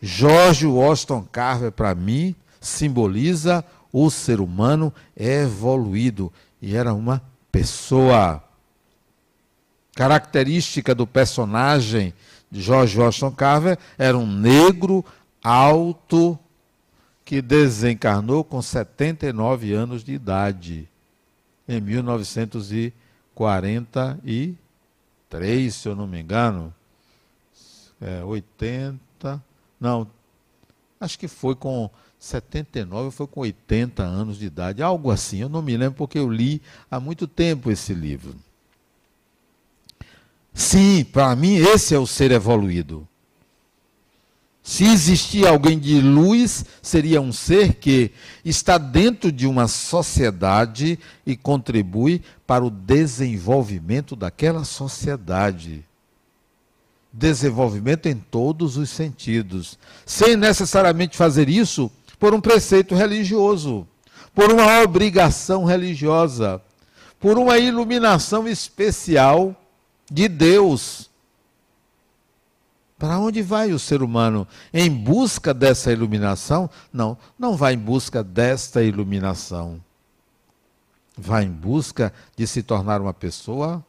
George 0.01 0.65
Washington 0.65 1.25
Carver, 1.31 1.71
para 1.71 1.93
mim, 1.93 2.35
simboliza 2.59 3.63
o 3.93 4.09
ser 4.09 4.41
humano 4.41 4.91
evoluído. 5.15 6.33
E 6.59 6.75
era 6.75 6.93
uma 6.93 7.21
pessoa. 7.51 8.43
Característica 9.95 10.95
do 10.95 11.05
personagem 11.05 12.13
de 12.49 12.61
George 12.61 12.97
Washington 12.99 13.31
Carver 13.31 13.77
era 13.97 14.17
um 14.17 14.25
negro 14.25 15.05
alto 15.43 16.37
que 17.23 17.41
desencarnou 17.41 18.43
com 18.43 18.61
79 18.61 19.73
anos 19.73 20.03
de 20.03 20.13
idade 20.13 20.89
em 21.67 21.79
1900 21.79 22.93
43, 23.33 24.55
se 25.73 25.87
eu 25.87 25.95
não 25.95 26.05
me 26.07 26.21
engano. 26.21 26.73
É, 27.99 28.23
80. 28.23 29.43
Não, 29.79 30.07
acho 30.99 31.17
que 31.17 31.27
foi 31.27 31.55
com 31.55 31.89
79, 32.19 33.11
foi 33.11 33.27
com 33.27 33.41
80 33.41 34.03
anos 34.03 34.37
de 34.37 34.45
idade, 34.45 34.83
algo 34.83 35.11
assim. 35.11 35.39
Eu 35.39 35.49
não 35.49 35.61
me 35.61 35.75
lembro 35.75 35.97
porque 35.97 36.17
eu 36.19 36.29
li 36.29 36.61
há 36.89 36.99
muito 36.99 37.27
tempo 37.27 37.71
esse 37.71 37.93
livro. 37.93 38.35
Sim, 40.53 41.03
para 41.03 41.35
mim 41.35 41.55
esse 41.55 41.95
é 41.95 41.99
o 41.99 42.05
ser 42.05 42.31
evoluído. 42.31 43.07
Se 44.61 44.85
existir 44.85 45.45
alguém 45.45 45.77
de 45.77 45.99
luz, 45.99 46.63
seria 46.81 47.19
um 47.19 47.33
ser 47.33 47.73
que 47.73 48.11
está 48.45 48.77
dentro 48.77 49.29
de 49.29 49.45
uma 49.45 49.67
sociedade 49.67 50.97
e 51.25 51.35
contribui 51.35 52.21
para 52.47 52.63
o 52.63 52.69
desenvolvimento 52.69 54.15
daquela 54.15 54.63
sociedade. 54.63 55.83
Desenvolvimento 57.11 58.07
em 58.07 58.15
todos 58.15 58.77
os 58.77 58.89
sentidos, 58.89 59.77
sem 60.05 60.37
necessariamente 60.37 61.17
fazer 61.17 61.49
isso 61.49 61.91
por 62.17 62.33
um 62.33 62.39
preceito 62.39 62.95
religioso, 62.95 63.85
por 64.33 64.49
uma 64.51 64.81
obrigação 64.81 65.65
religiosa, 65.65 66.61
por 67.19 67.37
uma 67.37 67.57
iluminação 67.57 68.47
especial 68.47 69.53
de 70.13 70.27
Deus 70.27 71.09
para 72.99 73.19
onde 73.19 73.41
vai 73.41 73.73
o 73.73 73.79
ser 73.79 74.03
humano? 74.03 74.47
Em 74.71 74.89
busca 74.89 75.53
dessa 75.53 75.91
iluminação? 75.91 76.69
Não, 76.93 77.17
não 77.37 77.57
vai 77.57 77.73
em 77.73 77.77
busca 77.77 78.23
desta 78.23 78.83
iluminação. 78.83 79.81
Vai 81.17 81.43
em 81.43 81.51
busca 81.51 82.13
de 82.37 82.45
se 82.45 82.61
tornar 82.61 83.01
uma 83.01 83.13
pessoa 83.13 83.83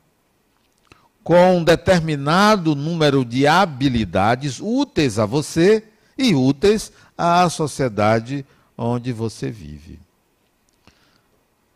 com 1.23 1.59
um 1.59 1.65
determinado 1.65 2.75
número 2.75 3.25
de 3.25 3.47
habilidades 3.47 4.61
úteis 4.61 5.19
a 5.19 5.27
você 5.27 5.85
e 6.17 6.35
úteis 6.35 6.91
à 7.17 7.49
sociedade 7.51 8.45
onde 8.77 9.13
você 9.13 9.51
vive. 9.51 10.01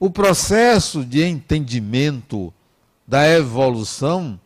O 0.01 0.11
processo 0.11 1.05
de 1.05 1.23
entendimento 1.25 2.53
da 3.09 3.27
evolução 3.27 4.39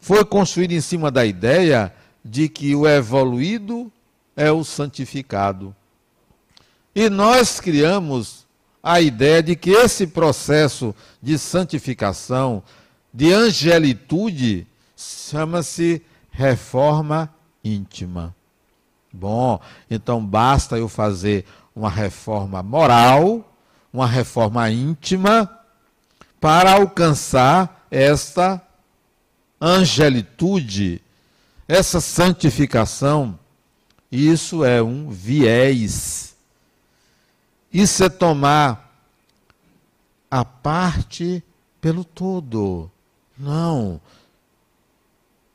foi 0.00 0.24
construído 0.24 0.72
em 0.72 0.80
cima 0.80 1.12
da 1.12 1.24
ideia 1.24 1.94
de 2.24 2.48
que 2.48 2.74
o 2.74 2.88
evoluído 2.88 3.90
é 4.34 4.50
o 4.50 4.64
santificado. 4.64 5.74
E 6.92 7.08
nós 7.08 7.60
criamos 7.60 8.44
a 8.82 9.00
ideia 9.00 9.40
de 9.40 9.54
que 9.54 9.70
esse 9.70 10.08
processo 10.08 10.92
de 11.22 11.38
santificação, 11.38 12.64
de 13.14 13.32
angelitude, 13.32 14.66
chama-se 14.96 16.02
reforma 16.32 17.32
íntima. 17.62 18.34
Bom, 19.12 19.60
então 19.88 20.24
basta 20.24 20.76
eu 20.76 20.88
fazer 20.88 21.44
uma 21.76 21.90
reforma 21.90 22.60
moral, 22.60 23.48
uma 23.92 24.06
reforma 24.06 24.68
íntima, 24.68 25.61
para 26.42 26.72
alcançar 26.72 27.86
esta 27.88 28.60
angelitude, 29.60 31.00
essa 31.68 32.00
santificação, 32.00 33.38
isso 34.10 34.64
é 34.64 34.82
um 34.82 35.08
viés. 35.08 36.34
Isso 37.72 38.02
é 38.02 38.08
tomar 38.08 38.92
a 40.28 40.44
parte 40.44 41.44
pelo 41.80 42.02
todo. 42.02 42.90
Não. 43.38 44.00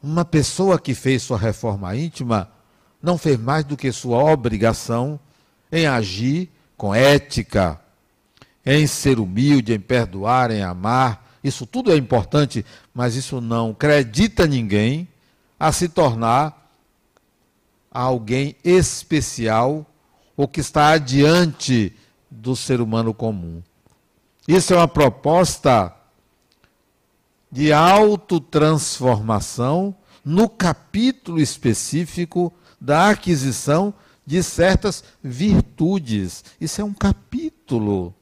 Uma 0.02 0.24
pessoa 0.24 0.80
que 0.80 0.96
fez 0.96 1.22
sua 1.22 1.38
reforma 1.38 1.98
íntima 1.98 2.50
não 3.04 3.18
fez 3.18 3.38
mais 3.38 3.66
do 3.66 3.76
que 3.76 3.92
sua 3.92 4.24
obrigação 4.24 5.20
em 5.70 5.86
agir 5.86 6.50
com 6.78 6.96
ética, 6.96 7.78
em 8.68 8.86
ser 8.86 9.18
humilde, 9.18 9.74
em 9.74 9.80
perdoar, 9.80 10.52
em 10.52 10.62
amar, 10.62 11.26
isso 11.42 11.66
tudo 11.66 11.90
é 11.90 11.96
importante, 11.96 12.66
mas 12.94 13.16
isso 13.16 13.40
não 13.40 13.72
acredita 13.72 14.46
ninguém 14.46 15.08
a 15.58 15.72
se 15.72 15.88
tornar 15.88 16.70
alguém 17.90 18.58
especial 18.66 19.86
ou 20.36 20.50
que 20.50 20.60
está 20.60 20.90
adiante 20.90 21.96
do 22.30 22.58
ser 22.58 22.82
humano 22.82 23.14
comum. 23.14 23.64
Isso 24.46 24.74
é 24.74 24.78
uma 24.78 24.88
proposta 24.88 25.96
de 27.50 27.72
autotransformação 27.72 29.96
no 30.26 30.50
capítulo 30.50 31.40
específico 31.40 32.52
da 32.82 33.12
aquisição 33.12 33.94
de 34.26 34.44
certas 34.44 35.06
virtudes. 35.24 36.44
Isso 36.60 36.82
é 36.82 36.84
um 36.84 36.94
capítulo. 36.94 38.14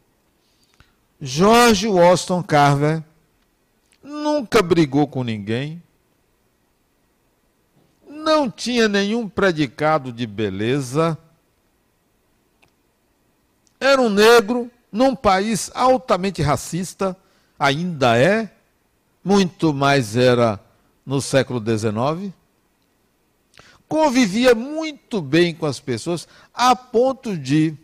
George 1.21 1.87
Washington 1.87 2.43
Carver 2.43 3.03
nunca 4.03 4.61
brigou 4.61 5.07
com 5.07 5.23
ninguém, 5.23 5.81
não 8.07 8.49
tinha 8.49 8.87
nenhum 8.87 9.27
predicado 9.27 10.11
de 10.11 10.27
beleza, 10.27 11.17
era 13.79 14.01
um 14.01 14.09
negro 14.09 14.69
num 14.91 15.15
país 15.15 15.71
altamente 15.73 16.41
racista, 16.41 17.15
ainda 17.57 18.17
é, 18.17 18.51
muito 19.23 19.73
mais 19.73 20.15
era 20.15 20.59
no 21.05 21.21
século 21.21 21.59
XIX. 21.59 22.33
Convivia 23.87 24.55
muito 24.55 25.21
bem 25.21 25.53
com 25.53 25.65
as 25.65 25.79
pessoas, 25.79 26.27
a 26.53 26.75
ponto 26.75 27.37
de 27.37 27.77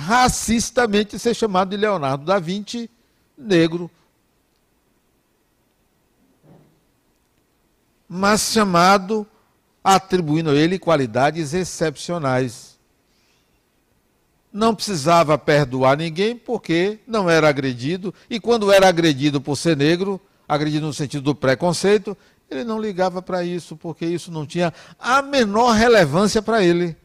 racistamente 0.00 1.18
ser 1.18 1.34
chamado 1.34 1.70
de 1.70 1.76
Leonardo 1.76 2.24
da 2.24 2.38
Vinci 2.38 2.90
negro. 3.36 3.90
Mas 8.08 8.40
chamado, 8.52 9.26
atribuindo 9.84 10.50
a 10.50 10.54
ele 10.54 10.78
qualidades 10.78 11.52
excepcionais. 11.52 12.78
Não 14.52 14.74
precisava 14.74 15.38
perdoar 15.38 15.96
ninguém 15.96 16.34
porque 16.34 16.98
não 17.06 17.30
era 17.30 17.48
agredido, 17.48 18.12
e 18.28 18.40
quando 18.40 18.72
era 18.72 18.88
agredido 18.88 19.40
por 19.40 19.56
ser 19.56 19.76
negro, 19.76 20.20
agredido 20.48 20.86
no 20.86 20.92
sentido 20.92 21.22
do 21.22 21.34
preconceito, 21.34 22.16
ele 22.50 22.64
não 22.64 22.80
ligava 22.80 23.22
para 23.22 23.44
isso, 23.44 23.76
porque 23.76 24.04
isso 24.06 24.32
não 24.32 24.44
tinha 24.44 24.74
a 24.98 25.22
menor 25.22 25.72
relevância 25.72 26.42
para 26.42 26.64
ele. 26.64 26.96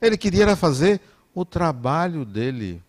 Ele 0.00 0.16
queria 0.16 0.56
fazer 0.56 1.02
o 1.40 1.44
trabalho 1.44 2.24
dele. 2.24 2.82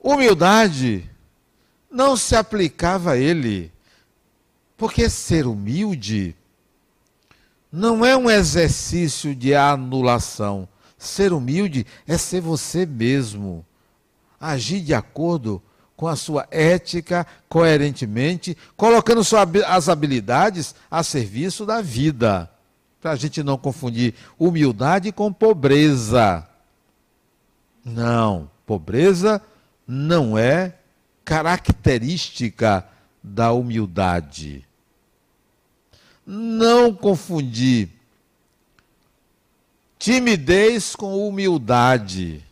Humildade 0.00 1.08
não 1.90 2.16
se 2.16 2.34
aplicava 2.34 3.12
a 3.12 3.16
ele, 3.18 3.70
porque 4.74 5.10
ser 5.10 5.46
humilde 5.46 6.34
não 7.70 8.04
é 8.06 8.16
um 8.16 8.30
exercício 8.30 9.34
de 9.34 9.54
anulação. 9.54 10.66
Ser 10.96 11.32
humilde 11.32 11.86
é 12.06 12.16
ser 12.16 12.40
você 12.40 12.86
mesmo, 12.86 13.64
agir 14.40 14.80
de 14.80 14.94
acordo 14.94 15.62
com 15.94 16.08
a 16.08 16.16
sua 16.16 16.46
ética 16.50 17.26
coerentemente, 17.50 18.56
colocando 18.78 19.20
as 19.66 19.88
habilidades 19.90 20.74
a 20.90 21.02
serviço 21.02 21.66
da 21.66 21.82
vida. 21.82 22.50
Para 23.06 23.12
a 23.12 23.16
gente 23.16 23.40
não 23.40 23.56
confundir 23.56 24.14
humildade 24.36 25.12
com 25.12 25.32
pobreza. 25.32 26.44
Não, 27.84 28.50
pobreza 28.66 29.40
não 29.86 30.36
é 30.36 30.74
característica 31.24 32.84
da 33.22 33.52
humildade. 33.52 34.66
Não 36.26 36.92
confundir 36.92 37.90
timidez 39.96 40.96
com 40.96 41.28
humildade 41.28 42.42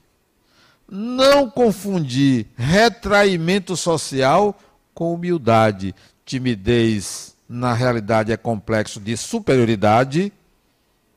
não 0.88 1.50
confundir 1.50 2.46
retraimento 2.56 3.76
social 3.76 4.56
com 4.94 5.12
humildade. 5.12 5.92
Timidez, 6.24 7.34
na 7.48 7.72
realidade, 7.72 8.30
é 8.30 8.36
complexo 8.36 9.00
de 9.00 9.16
superioridade, 9.16 10.32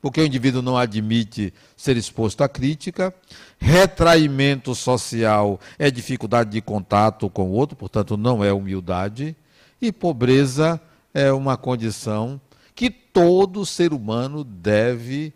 porque 0.08 0.22
o 0.22 0.26
indivíduo 0.26 0.62
não 0.62 0.78
admite 0.78 1.52
ser 1.76 1.98
exposto 1.98 2.42
à 2.42 2.48
crítica. 2.48 3.14
Retraimento 3.58 4.74
social 4.74 5.60
é 5.78 5.90
dificuldade 5.90 6.48
de 6.48 6.62
contato 6.62 7.28
com 7.28 7.50
o 7.50 7.52
outro, 7.52 7.76
portanto, 7.76 8.16
não 8.16 8.42
é 8.42 8.50
humildade. 8.50 9.36
E 9.78 9.92
pobreza 9.92 10.80
é 11.12 11.30
uma 11.30 11.58
condição 11.58 12.40
que 12.74 12.88
todo 12.88 13.66
ser 13.66 13.92
humano 13.92 14.42
deve 14.42 15.30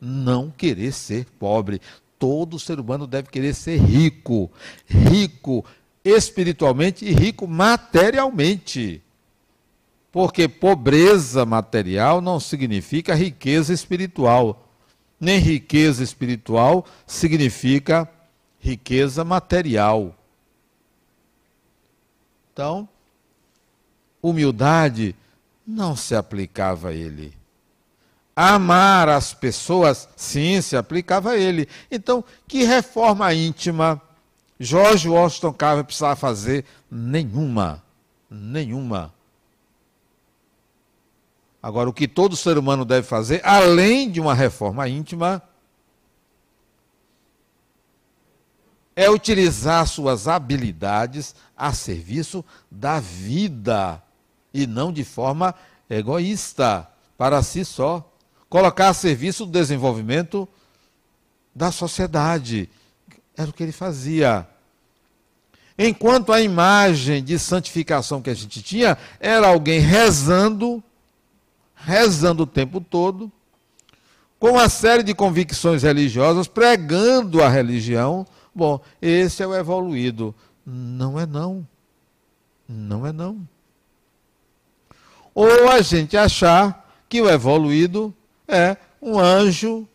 não 0.00 0.52
querer 0.56 0.92
ser 0.92 1.26
pobre 1.36 1.80
todo 2.18 2.58
ser 2.58 2.80
humano 2.80 3.06
deve 3.06 3.28
querer 3.28 3.54
ser 3.54 3.78
rico, 3.78 4.50
rico 4.86 5.62
espiritualmente 6.02 7.04
e 7.04 7.12
rico 7.12 7.46
materialmente. 7.46 9.02
Porque 10.16 10.48
pobreza 10.48 11.44
material 11.44 12.22
não 12.22 12.40
significa 12.40 13.14
riqueza 13.14 13.70
espiritual, 13.74 14.66
nem 15.20 15.38
riqueza 15.38 16.02
espiritual 16.02 16.86
significa 17.06 18.10
riqueza 18.58 19.22
material. 19.26 20.16
Então, 22.50 22.88
humildade 24.22 25.14
não 25.66 25.94
se 25.94 26.14
aplicava 26.14 26.88
a 26.88 26.94
ele. 26.94 27.34
Amar 28.34 29.10
as 29.10 29.34
pessoas, 29.34 30.08
sim, 30.16 30.62
se 30.62 30.78
aplicava 30.78 31.32
a 31.32 31.36
ele. 31.36 31.68
Então, 31.90 32.24
que 32.48 32.64
reforma 32.64 33.34
íntima 33.34 34.00
Jorge 34.58 35.10
Washington 35.10 35.52
Carver 35.52 35.84
precisava 35.84 36.16
fazer? 36.16 36.64
Nenhuma. 36.90 37.82
Nenhuma. 38.30 39.14
Agora, 41.66 41.90
o 41.90 41.92
que 41.92 42.06
todo 42.06 42.36
ser 42.36 42.58
humano 42.58 42.84
deve 42.84 43.04
fazer, 43.08 43.40
além 43.44 44.08
de 44.08 44.20
uma 44.20 44.34
reforma 44.34 44.88
íntima, 44.88 45.42
é 48.94 49.10
utilizar 49.10 49.84
suas 49.88 50.28
habilidades 50.28 51.34
a 51.56 51.72
serviço 51.72 52.44
da 52.70 53.00
vida 53.00 54.00
e 54.54 54.64
não 54.64 54.92
de 54.92 55.02
forma 55.02 55.56
egoísta, 55.90 56.88
para 57.18 57.42
si 57.42 57.64
só 57.64 58.12
colocar 58.48 58.90
a 58.90 58.94
serviço 58.94 59.44
do 59.44 59.50
desenvolvimento 59.50 60.48
da 61.52 61.72
sociedade. 61.72 62.70
Era 63.36 63.50
o 63.50 63.52
que 63.52 63.64
ele 63.64 63.72
fazia. 63.72 64.46
Enquanto 65.76 66.32
a 66.32 66.40
imagem 66.40 67.24
de 67.24 67.36
santificação 67.40 68.22
que 68.22 68.30
a 68.30 68.34
gente 68.34 68.62
tinha 68.62 68.96
era 69.18 69.48
alguém 69.48 69.80
rezando, 69.80 70.80
rezando 71.76 72.42
o 72.42 72.46
tempo 72.46 72.80
todo, 72.80 73.30
com 74.38 74.52
uma 74.52 74.68
série 74.68 75.02
de 75.02 75.14
convicções 75.14 75.82
religiosas, 75.82 76.48
pregando 76.48 77.42
a 77.42 77.48
religião. 77.48 78.26
Bom, 78.54 78.80
esse 79.00 79.42
é 79.42 79.46
o 79.46 79.54
evoluído. 79.54 80.34
Não 80.64 81.18
é 81.18 81.26
não. 81.26 81.66
Não 82.68 83.06
é 83.06 83.12
não. 83.12 83.46
Ou 85.34 85.68
a 85.68 85.80
gente 85.82 86.16
achar 86.16 86.90
que 87.08 87.20
o 87.20 87.28
evoluído 87.28 88.12
é 88.48 88.76
um 89.00 89.18
anjo 89.18 89.86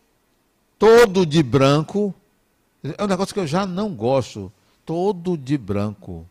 todo 0.78 1.26
de 1.26 1.42
branco. 1.42 2.14
É 2.82 3.02
um 3.04 3.08
negócio 3.08 3.34
que 3.34 3.40
eu 3.40 3.46
já 3.46 3.66
não 3.66 3.94
gosto. 3.94 4.52
Todo 4.86 5.36
de 5.36 5.58
branco. 5.58 6.26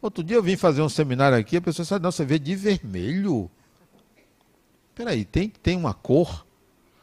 Outro 0.00 0.24
dia 0.24 0.36
eu 0.36 0.42
vim 0.42 0.56
fazer 0.56 0.82
um 0.82 0.88
seminário 0.88 1.38
aqui, 1.38 1.56
a 1.56 1.60
pessoa 1.60 1.84
disse, 1.84 1.98
não, 1.98 2.10
você 2.10 2.24
vê 2.24 2.38
de 2.38 2.56
vermelho. 2.56 3.50
Peraí, 4.94 5.24
tem, 5.24 5.48
tem 5.48 5.76
uma 5.76 5.94
cor? 5.94 6.44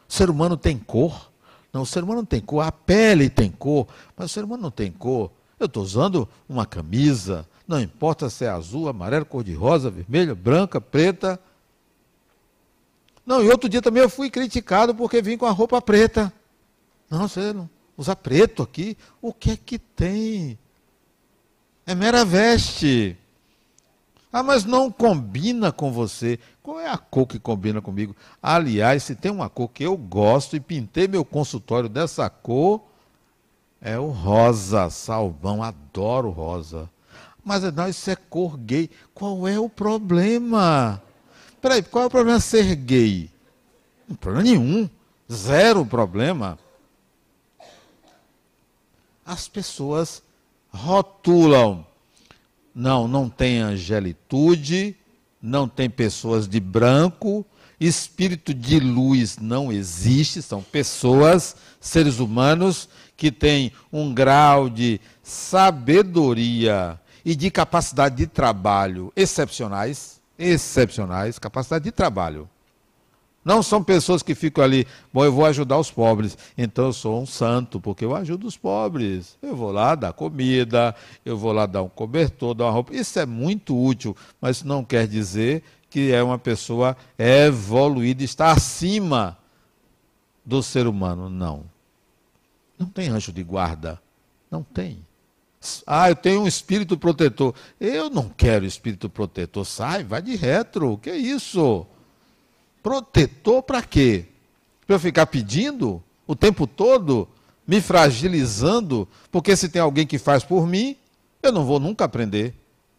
O 0.07 0.13
ser 0.13 0.29
humano 0.29 0.55
tem 0.57 0.77
cor? 0.77 1.31
Não, 1.71 1.83
o 1.83 1.85
ser 1.85 2.03
humano 2.03 2.21
não 2.21 2.25
tem 2.25 2.41
cor, 2.41 2.61
a 2.61 2.71
pele 2.71 3.29
tem 3.29 3.51
cor, 3.51 3.87
mas 4.17 4.31
o 4.31 4.33
ser 4.33 4.43
humano 4.43 4.63
não 4.63 4.71
tem 4.71 4.91
cor. 4.91 5.31
Eu 5.59 5.65
estou 5.65 5.83
usando 5.83 6.27
uma 6.47 6.65
camisa, 6.65 7.47
não 7.67 7.79
importa 7.79 8.29
se 8.29 8.45
é 8.45 8.49
azul, 8.49 8.87
amarelo, 8.89 9.25
cor-de-rosa, 9.25 9.89
vermelha, 9.89 10.33
branca, 10.33 10.81
preta, 10.81 11.39
não, 13.29 13.43
e 13.43 13.47
outro 13.47 13.69
dia 13.69 13.79
também 13.79 14.01
eu 14.01 14.09
fui 14.09 14.27
criticado 14.27 14.95
porque 14.95 15.21
vim 15.21 15.37
com 15.37 15.45
a 15.45 15.51
roupa 15.51 15.79
preta. 15.79 16.33
Não, 17.07 17.27
você 17.27 17.53
não 17.53 17.69
usa 17.95 18.15
preto 18.15 18.63
aqui. 18.63 18.97
O 19.21 19.31
que 19.31 19.51
é 19.51 19.55
que 19.55 19.77
tem? 19.77 20.57
É 21.85 21.93
mera 21.93 22.25
veste. 22.25 23.15
Ah, 24.33 24.41
mas 24.41 24.65
não 24.65 24.91
combina 24.91 25.71
com 25.71 25.91
você. 25.91 26.39
Qual 26.69 26.79
é 26.79 26.87
a 26.87 26.99
cor 26.99 27.25
que 27.25 27.39
combina 27.39 27.81
comigo? 27.81 28.15
Aliás, 28.39 29.01
se 29.01 29.15
tem 29.15 29.31
uma 29.31 29.49
cor 29.49 29.69
que 29.69 29.83
eu 29.83 29.97
gosto 29.97 30.55
e 30.55 30.59
pintei 30.59 31.07
meu 31.07 31.25
consultório 31.25 31.89
dessa 31.89 32.29
cor, 32.29 32.79
é 33.81 33.97
o 33.97 34.09
rosa, 34.09 34.87
salvão. 34.91 35.63
Adoro 35.63 36.29
rosa. 36.29 36.87
Mas 37.43 37.63
não, 37.73 37.89
isso 37.89 38.11
é 38.11 38.15
cor 38.15 38.55
gay. 38.55 38.87
Qual 39.15 39.47
é 39.47 39.59
o 39.59 39.67
problema? 39.67 41.01
Peraí, 41.59 41.81
qual 41.81 42.03
é 42.03 42.05
o 42.05 42.11
problema 42.11 42.39
ser 42.39 42.75
gay? 42.75 43.31
Não 44.07 44.15
problema 44.15 44.43
nenhum. 44.43 44.87
Zero 45.31 45.83
problema. 45.83 46.59
As 49.25 49.47
pessoas 49.47 50.21
rotulam. 50.71 51.83
Não, 52.75 53.07
não 53.07 53.27
tem 53.27 53.59
angelitude, 53.59 54.95
não 55.41 55.67
tem 55.67 55.89
pessoas 55.89 56.47
de 56.47 56.59
branco, 56.59 57.45
espírito 57.79 58.53
de 58.53 58.79
luz 58.79 59.37
não 59.37 59.71
existe, 59.71 60.41
são 60.41 60.61
pessoas, 60.61 61.55
seres 61.79 62.19
humanos 62.19 62.89
que 63.15 63.31
têm 63.31 63.71
um 63.91 64.13
grau 64.13 64.69
de 64.69 64.99
sabedoria 65.23 66.99
e 67.23 67.35
de 67.35 67.49
capacidade 67.49 68.15
de 68.15 68.27
trabalho 68.27 69.11
excepcionais, 69.15 70.21
excepcionais, 70.37 71.39
capacidade 71.39 71.85
de 71.85 71.91
trabalho. 71.91 72.49
Não 73.43 73.63
são 73.63 73.83
pessoas 73.83 74.21
que 74.21 74.35
ficam 74.35 74.63
ali, 74.63 74.85
bom, 75.13 75.23
eu 75.23 75.31
vou 75.31 75.45
ajudar 75.45 75.79
os 75.79 75.89
pobres, 75.89 76.37
então 76.57 76.85
eu 76.85 76.93
sou 76.93 77.21
um 77.21 77.25
santo, 77.25 77.79
porque 77.79 78.03
eu 78.03 78.15
ajudo 78.15 78.45
os 78.45 78.57
pobres. 78.57 79.37
Eu 79.41 79.55
vou 79.55 79.71
lá 79.71 79.95
dar 79.95 80.13
comida, 80.13 80.93
eu 81.25 81.37
vou 81.37 81.53
lá 81.53 81.65
dar 81.65 81.81
um 81.81 81.89
cobertor, 81.89 82.53
dar 82.53 82.65
uma 82.65 82.71
roupa. 82.71 82.93
Isso 82.93 83.17
é 83.17 83.25
muito 83.25 83.77
útil, 83.77 84.15
mas 84.41 84.63
não 84.63 84.83
quer 84.83 85.07
dizer 85.07 85.63
que 85.89 86.11
é 86.11 86.21
uma 86.21 86.37
pessoa 86.37 86.95
evoluída, 87.17 88.23
está 88.23 88.51
acima 88.51 89.37
do 90.45 90.61
ser 90.61 90.85
humano. 90.85 91.29
Não. 91.29 91.63
Não 92.77 92.87
tem 92.87 93.09
anjo 93.09 93.31
de 93.31 93.43
guarda. 93.43 94.01
Não 94.49 94.63
tem. 94.63 95.05
Ah, 95.85 96.09
eu 96.09 96.15
tenho 96.15 96.41
um 96.41 96.47
espírito 96.47 96.97
protetor. 96.97 97.53
Eu 97.79 98.09
não 98.09 98.29
quero 98.29 98.65
espírito 98.65 99.09
protetor. 99.09 99.65
Sai, 99.65 100.03
vai 100.03 100.21
de 100.21 100.35
retro. 100.35 100.97
Que 100.97 101.11
isso? 101.11 101.85
Protetor 102.81 103.63
para 103.63 103.81
quê? 103.81 104.25
Para 104.85 104.95
eu 104.95 104.99
ficar 104.99 105.25
pedindo 105.25 106.01
o 106.25 106.35
tempo 106.35 106.65
todo, 106.65 107.27
me 107.67 107.81
fragilizando, 107.81 109.07
porque 109.31 109.55
se 109.55 109.69
tem 109.69 109.81
alguém 109.81 110.07
que 110.07 110.17
faz 110.17 110.43
por 110.43 110.65
mim, 110.65 110.95
eu 111.41 111.51
não 111.51 111.65
vou 111.65 111.79
nunca 111.79 112.05
aprender. 112.05 112.53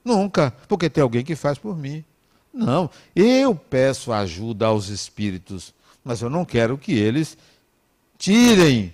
Nunca, 0.05 0.55
porque 0.69 0.88
tem 0.88 1.03
alguém 1.03 1.25
que 1.25 1.37
faz 1.37 1.59
por 1.59 1.77
mim. 1.77 2.05
Não, 2.53 2.90
eu 3.14 3.55
peço 3.55 4.12
ajuda 4.12 4.66
aos 4.66 4.88
espíritos, 4.88 5.73
mas 6.03 6.21
eu 6.21 6.31
não 6.31 6.45
quero 6.45 6.77
que 6.77 6.93
eles 6.93 7.37
tirem 8.19 8.93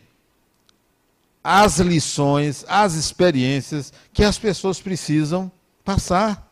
as 1.42 1.79
lições, 1.79 2.64
as 2.68 2.94
experiências 2.94 3.92
que 4.12 4.25
as 4.25 4.38
pessoas 4.38 4.81
precisam 4.81 5.51
passar. 5.85 6.45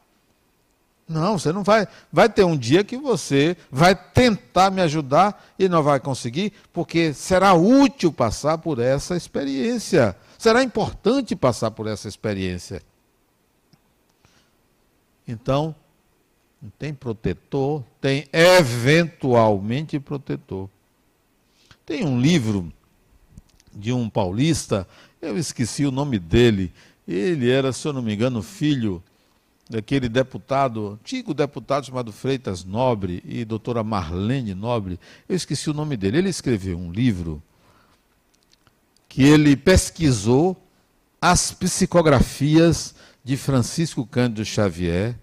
Não, 1.06 1.38
você 1.38 1.52
não 1.52 1.62
vai. 1.62 1.86
Vai 2.10 2.28
ter 2.28 2.44
um 2.44 2.56
dia 2.56 2.82
que 2.82 2.96
você 2.96 3.56
vai 3.70 3.94
tentar 3.94 4.70
me 4.70 4.80
ajudar 4.80 5.52
e 5.58 5.68
não 5.68 5.82
vai 5.82 6.00
conseguir, 6.00 6.52
porque 6.72 7.12
será 7.12 7.52
útil 7.52 8.10
passar 8.12 8.58
por 8.58 8.78
essa 8.78 9.16
experiência. 9.16 10.16
Será 10.38 10.62
importante 10.62 11.36
passar 11.36 11.70
por 11.70 11.86
essa 11.86 12.08
experiência. 12.08 12.82
Então, 15.28 15.74
tem 16.78 16.94
protetor, 16.94 17.82
tem 18.00 18.26
eventualmente 18.32 20.00
protetor. 20.00 20.68
Tem 21.84 22.04
um 22.04 22.18
livro 22.18 22.72
de 23.74 23.92
um 23.92 24.08
paulista, 24.08 24.86
eu 25.20 25.36
esqueci 25.36 25.84
o 25.84 25.90
nome 25.90 26.18
dele. 26.18 26.72
Ele 27.06 27.50
era, 27.50 27.72
se 27.72 27.86
eu 27.86 27.92
não 27.92 28.00
me 28.00 28.14
engano, 28.14 28.42
filho 28.42 29.02
daquele 29.74 30.08
deputado, 30.08 31.00
antigo 31.02 31.34
deputado 31.34 31.86
chamado 31.86 32.12
Freitas 32.12 32.62
Nobre 32.62 33.20
e 33.24 33.44
doutora 33.44 33.82
Marlene 33.82 34.54
Nobre, 34.54 35.00
eu 35.28 35.34
esqueci 35.34 35.68
o 35.68 35.74
nome 35.74 35.96
dele. 35.96 36.18
Ele 36.18 36.28
escreveu 36.28 36.78
um 36.78 36.92
livro 36.92 37.42
que 39.08 39.24
ele 39.24 39.56
pesquisou 39.56 40.56
as 41.20 41.50
psicografias 41.50 42.94
de 43.24 43.36
Francisco 43.36 44.06
Cândido 44.06 44.44
Xavier, 44.44 45.18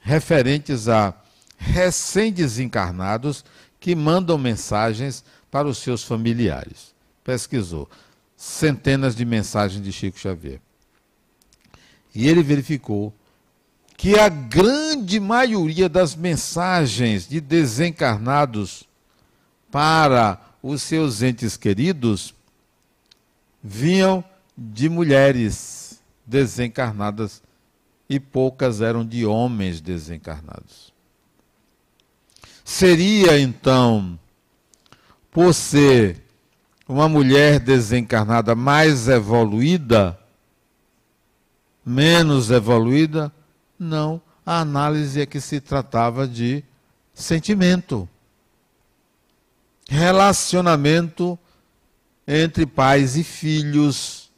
referentes 0.00 0.88
a 0.88 1.14
recém-desencarnados 1.56 3.44
que 3.78 3.94
mandam 3.94 4.36
mensagens 4.36 5.22
para 5.48 5.68
os 5.68 5.78
seus 5.78 6.02
familiares. 6.02 6.92
Pesquisou 7.22 7.88
centenas 8.36 9.14
de 9.14 9.24
mensagens 9.24 9.80
de 9.80 9.92
Chico 9.92 10.18
Xavier. 10.18 10.60
E 12.12 12.26
ele 12.26 12.42
verificou 12.42 13.14
que 14.00 14.18
a 14.18 14.30
grande 14.30 15.20
maioria 15.20 15.86
das 15.86 16.16
mensagens 16.16 17.28
de 17.28 17.38
desencarnados 17.38 18.84
para 19.70 20.40
os 20.62 20.80
seus 20.80 21.20
entes 21.20 21.54
queridos 21.54 22.34
vinham 23.62 24.24
de 24.56 24.88
mulheres 24.88 26.00
desencarnadas 26.24 27.42
e 28.08 28.18
poucas 28.18 28.80
eram 28.80 29.04
de 29.04 29.26
homens 29.26 29.82
desencarnados. 29.82 30.94
Seria 32.64 33.38
então, 33.38 34.18
por 35.30 35.52
ser 35.52 36.24
uma 36.88 37.06
mulher 37.06 37.60
desencarnada 37.60 38.54
mais 38.54 39.08
evoluída, 39.08 40.18
menos 41.84 42.50
evoluída, 42.50 43.30
não, 43.80 44.20
a 44.44 44.60
análise 44.60 45.22
é 45.22 45.24
que 45.24 45.40
se 45.40 45.58
tratava 45.58 46.28
de 46.28 46.62
sentimento. 47.14 48.06
Relacionamento 49.88 51.38
entre 52.28 52.66
pais 52.66 53.16
e 53.16 53.24
filhos. 53.24 54.30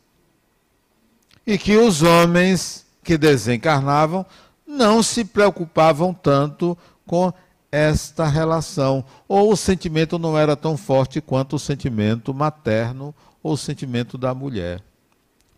E 1.45 1.59
que 1.59 1.77
os 1.77 2.03
homens 2.03 2.87
que 3.03 3.19
desencarnavam 3.19 4.25
não 4.65 5.03
se 5.03 5.25
preocupavam 5.25 6.15
tanto 6.15 6.79
com 7.05 7.33
esta 7.71 8.27
relação. 8.27 9.05
Ou 9.27 9.53
o 9.53 9.57
sentimento 9.57 10.21
não 10.21 10.39
era 10.39 10.55
tão 10.55 10.77
forte 10.77 11.21
quanto 11.21 11.57
o 11.57 11.59
sentimento 11.59 12.33
materno 12.33 13.13
ou 13.43 13.55
o 13.55 13.59
sentimento 13.59 14.17
da 14.17 14.33
mulher. 14.33 14.81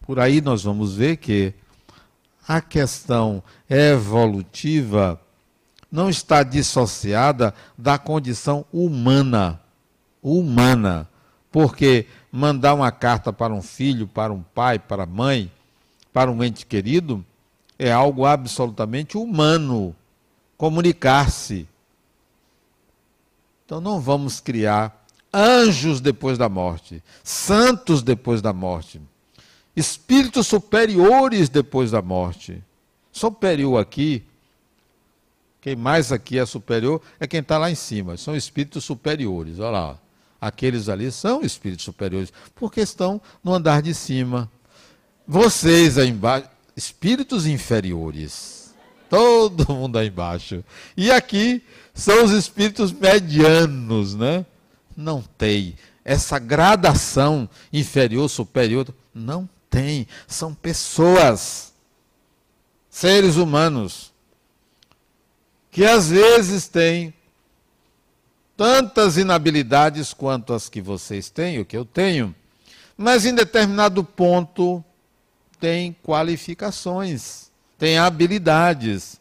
Por 0.00 0.18
aí 0.18 0.40
nós 0.40 0.64
vamos 0.64 0.94
ver 0.94 1.18
que 1.18 1.52
a 2.46 2.60
questão 2.60 3.42
evolutiva 3.68 5.20
não 5.90 6.10
está 6.10 6.42
dissociada 6.42 7.54
da 7.76 7.98
condição 7.98 8.64
humana. 8.72 9.60
Humana. 10.22 11.08
Porque 11.50 12.06
mandar 12.30 12.74
uma 12.74 12.90
carta 12.90 13.32
para 13.32 13.54
um 13.54 13.62
filho, 13.62 14.06
para 14.06 14.32
um 14.32 14.42
pai, 14.42 14.78
para 14.78 15.04
a 15.04 15.06
mãe, 15.06 15.50
para 16.12 16.30
um 16.30 16.42
ente 16.42 16.66
querido, 16.66 17.24
é 17.78 17.92
algo 17.92 18.26
absolutamente 18.26 19.16
humano. 19.16 19.94
Comunicar-se. 20.56 21.68
Então 23.64 23.80
não 23.80 24.00
vamos 24.00 24.40
criar 24.40 25.04
anjos 25.32 26.00
depois 26.00 26.36
da 26.36 26.48
morte, 26.48 27.02
santos 27.22 28.02
depois 28.02 28.42
da 28.42 28.52
morte 28.52 29.00
espíritos 29.76 30.46
superiores 30.46 31.48
depois 31.48 31.90
da 31.90 32.02
morte. 32.02 32.62
Superior 33.12 33.80
aqui, 33.80 34.24
quem 35.60 35.76
mais 35.76 36.12
aqui 36.12 36.38
é 36.38 36.44
superior 36.44 37.00
é 37.18 37.26
quem 37.26 37.40
está 37.40 37.56
lá 37.56 37.70
em 37.70 37.74
cima. 37.74 38.16
São 38.16 38.36
espíritos 38.36 38.84
superiores. 38.84 39.58
Olha 39.58 39.70
lá. 39.70 39.98
Aqueles 40.40 40.90
ali 40.90 41.10
são 41.10 41.40
espíritos 41.40 41.86
superiores, 41.86 42.30
porque 42.54 42.82
estão 42.82 43.18
no 43.42 43.54
andar 43.54 43.80
de 43.80 43.94
cima. 43.94 44.50
Vocês 45.26 45.96
aí 45.96 46.10
embaixo, 46.10 46.50
espíritos 46.76 47.46
inferiores. 47.46 48.74
Todo 49.08 49.72
mundo 49.72 49.96
aí 49.96 50.08
embaixo. 50.08 50.62
E 50.94 51.10
aqui 51.10 51.62
são 51.94 52.24
os 52.24 52.30
espíritos 52.30 52.92
medianos, 52.92 54.14
né? 54.14 54.44
Não 54.94 55.22
tem 55.38 55.76
essa 56.04 56.38
gradação 56.38 57.48
inferior, 57.72 58.28
superior, 58.28 58.86
não 59.14 59.48
tem, 59.74 60.06
são 60.28 60.54
pessoas, 60.54 61.72
seres 62.88 63.34
humanos, 63.34 64.12
que 65.68 65.84
às 65.84 66.10
vezes 66.10 66.68
têm 66.68 67.12
tantas 68.56 69.16
inabilidades 69.16 70.14
quanto 70.14 70.52
as 70.54 70.68
que 70.68 70.80
vocês 70.80 71.28
têm, 71.28 71.58
o 71.58 71.64
que 71.64 71.76
eu 71.76 71.84
tenho, 71.84 72.32
mas 72.96 73.26
em 73.26 73.34
determinado 73.34 74.04
ponto 74.04 74.82
tem 75.58 75.92
qualificações, 76.04 77.50
tem 77.76 77.98
habilidades. 77.98 79.18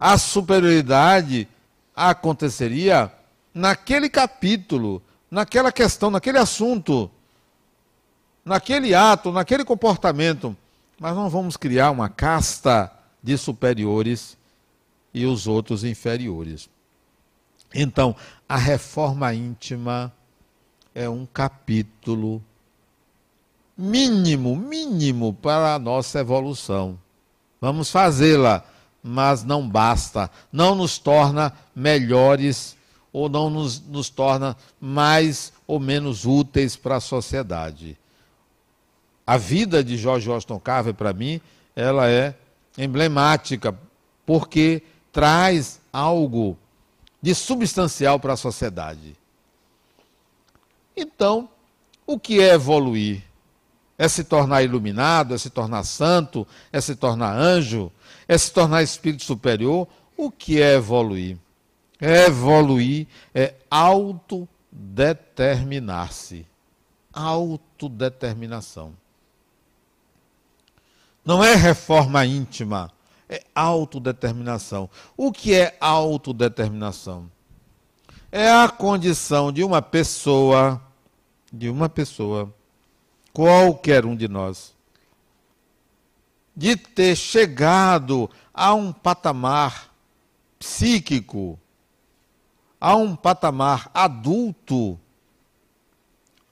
A 0.00 0.18
superioridade 0.18 1.46
aconteceria 1.94 3.12
naquele 3.54 4.08
capítulo, 4.08 5.00
naquela 5.30 5.70
questão, 5.70 6.10
naquele 6.10 6.38
assunto 6.38 7.08
naquele 8.44 8.94
ato, 8.94 9.32
naquele 9.32 9.64
comportamento, 9.64 10.56
mas 10.98 11.14
não 11.14 11.28
vamos 11.28 11.56
criar 11.56 11.90
uma 11.90 12.08
casta 12.08 12.92
de 13.22 13.36
superiores 13.36 14.36
e 15.12 15.26
os 15.26 15.46
outros 15.46 15.84
inferiores. 15.84 16.68
Então, 17.74 18.14
a 18.48 18.56
reforma 18.56 19.32
íntima 19.32 20.12
é 20.94 21.08
um 21.08 21.24
capítulo 21.26 22.42
mínimo, 23.76 24.56
mínimo 24.56 25.32
para 25.34 25.74
a 25.74 25.78
nossa 25.78 26.20
evolução. 26.20 26.98
Vamos 27.60 27.90
fazê-la 27.90 28.64
mas 29.02 29.44
não 29.44 29.66
basta, 29.68 30.30
não 30.52 30.74
nos 30.74 30.98
torna 30.98 31.52
melhores 31.74 32.76
ou 33.12 33.28
não 33.28 33.50
nos, 33.50 33.80
nos 33.80 34.08
torna 34.08 34.56
mais 34.80 35.52
ou 35.66 35.80
menos 35.80 36.26
úteis 36.26 36.76
para 36.76 36.96
a 36.96 37.00
sociedade. 37.00 37.98
A 39.30 39.36
vida 39.36 39.84
de 39.84 39.96
George 39.96 40.28
Washington 40.28 40.58
Carver, 40.58 40.92
para 40.92 41.12
mim, 41.12 41.40
ela 41.76 42.10
é 42.10 42.34
emblemática, 42.76 43.78
porque 44.26 44.82
traz 45.12 45.80
algo 45.92 46.58
de 47.22 47.32
substancial 47.32 48.18
para 48.18 48.32
a 48.32 48.36
sociedade. 48.36 49.16
Então, 50.96 51.48
o 52.04 52.18
que 52.18 52.40
é 52.40 52.54
evoluir? 52.54 53.22
É 53.96 54.08
se 54.08 54.24
tornar 54.24 54.64
iluminado, 54.64 55.32
é 55.32 55.38
se 55.38 55.48
tornar 55.48 55.84
santo, 55.84 56.44
é 56.72 56.80
se 56.80 56.96
tornar 56.96 57.32
anjo, 57.32 57.92
é 58.26 58.36
se 58.36 58.52
tornar 58.52 58.82
espírito 58.82 59.22
superior? 59.22 59.86
O 60.16 60.28
que 60.28 60.60
é 60.60 60.74
evoluir? 60.74 61.38
Evoluir 62.00 63.06
é 63.32 63.54
autodeterminar-se. 63.70 66.44
Autodeterminação. 67.12 68.98
Não 71.30 71.44
é 71.44 71.54
reforma 71.54 72.26
íntima, 72.26 72.90
é 73.28 73.40
autodeterminação. 73.54 74.90
O 75.16 75.30
que 75.30 75.54
é 75.54 75.76
autodeterminação? 75.78 77.30
É 78.32 78.50
a 78.50 78.68
condição 78.68 79.52
de 79.52 79.62
uma 79.62 79.80
pessoa, 79.80 80.82
de 81.52 81.70
uma 81.70 81.88
pessoa, 81.88 82.52
qualquer 83.32 84.04
um 84.04 84.16
de 84.16 84.26
nós, 84.26 84.74
de 86.56 86.74
ter 86.74 87.14
chegado 87.14 88.28
a 88.52 88.74
um 88.74 88.92
patamar 88.92 89.88
psíquico, 90.58 91.56
a 92.80 92.96
um 92.96 93.14
patamar 93.14 93.88
adulto, 93.94 94.98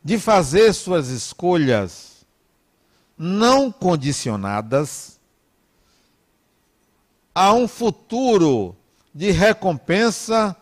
de 0.05 0.21
fazer 0.21 0.73
suas 0.73 1.09
escolhas 1.09 2.08
não 3.19 3.73
condicionadas 3.73 5.19
a 7.35 7.53
um 7.53 7.67
futuro 7.67 8.77
de 9.15 9.31
recompensa 9.31 10.57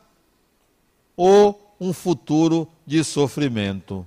ou 1.16 1.74
um 1.80 1.92
futuro 1.92 2.68
de 2.86 3.04
sofrimento. 3.04 4.06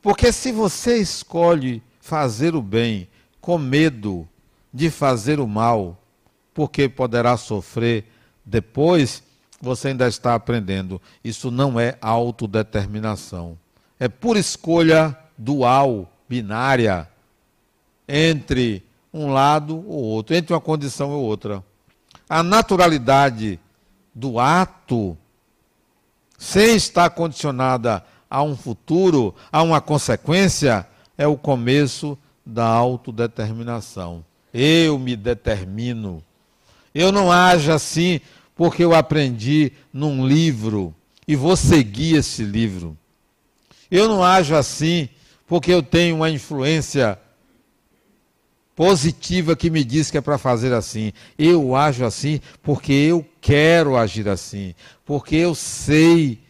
Porque 0.00 0.32
se 0.32 0.52
você 0.52 0.98
escolhe 0.98 1.82
fazer 2.00 2.54
o 2.54 2.62
bem 2.62 3.08
com 3.40 3.58
medo 3.58 4.28
de 4.72 4.88
fazer 4.90 5.40
o 5.40 5.46
mal, 5.46 5.98
porque 6.54 6.88
poderá 6.88 7.36
sofrer 7.36 8.04
depois, 8.44 9.22
você 9.60 9.88
ainda 9.88 10.08
está 10.08 10.34
aprendendo. 10.34 11.00
Isso 11.22 11.50
não 11.50 11.78
é 11.78 11.96
autodeterminação. 12.00 13.58
É 13.98 14.08
por 14.08 14.36
escolha 14.36 15.16
dual, 15.36 16.10
binária, 16.28 17.08
entre 18.10 18.84
um 19.14 19.32
lado 19.32 19.76
ou 19.88 20.02
outro, 20.02 20.34
entre 20.34 20.52
uma 20.52 20.60
condição 20.60 21.10
ou 21.10 21.22
outra. 21.22 21.62
A 22.28 22.42
naturalidade 22.42 23.58
do 24.14 24.38
ato, 24.38 25.16
sem 26.36 26.74
estar 26.74 27.10
condicionada 27.10 28.04
a 28.28 28.42
um 28.42 28.56
futuro, 28.56 29.34
a 29.52 29.62
uma 29.62 29.80
consequência, 29.80 30.86
é 31.16 31.26
o 31.26 31.36
começo 31.36 32.18
da 32.44 32.66
autodeterminação. 32.66 34.24
Eu 34.52 34.98
me 34.98 35.14
determino. 35.16 36.22
Eu 36.92 37.12
não 37.12 37.30
ajo 37.30 37.70
assim 37.70 38.20
porque 38.56 38.82
eu 38.82 38.94
aprendi 38.94 39.72
num 39.92 40.26
livro 40.26 40.94
e 41.26 41.36
vou 41.36 41.56
seguir 41.56 42.16
esse 42.16 42.42
livro. 42.42 42.96
Eu 43.90 44.08
não 44.08 44.24
ajo 44.24 44.54
assim 44.54 45.08
porque 45.46 45.72
eu 45.72 45.82
tenho 45.82 46.16
uma 46.16 46.30
influência 46.30 47.18
positiva 48.74 49.56
que 49.56 49.70
me 49.70 49.84
diz 49.84 50.10
que 50.10 50.18
é 50.18 50.20
para 50.20 50.38
fazer 50.38 50.72
assim. 50.72 51.12
Eu 51.38 51.74
ajo 51.76 52.04
assim 52.04 52.40
porque 52.62 52.92
eu 52.92 53.26
quero 53.40 53.96
agir 53.96 54.28
assim, 54.28 54.74
porque 55.04 55.36
eu 55.36 55.54
sei 55.54 56.40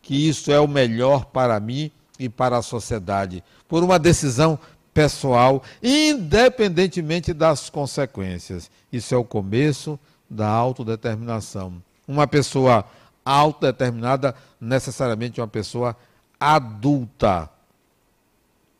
que 0.00 0.28
isso 0.28 0.52
é 0.52 0.60
o 0.60 0.68
melhor 0.68 1.26
para 1.26 1.58
mim 1.58 1.90
e 2.18 2.28
para 2.28 2.58
a 2.58 2.62
sociedade, 2.62 3.42
por 3.66 3.82
uma 3.82 3.98
decisão 3.98 4.58
pessoal, 4.92 5.62
independentemente 5.82 7.32
das 7.32 7.68
consequências. 7.68 8.70
Isso 8.92 9.14
é 9.14 9.18
o 9.18 9.24
começo 9.24 9.98
da 10.30 10.48
autodeterminação. 10.48 11.82
Uma 12.06 12.26
pessoa 12.26 12.84
autodeterminada, 13.24 14.34
necessariamente 14.60 15.40
uma 15.40 15.48
pessoa 15.48 15.96
adulta. 16.38 17.48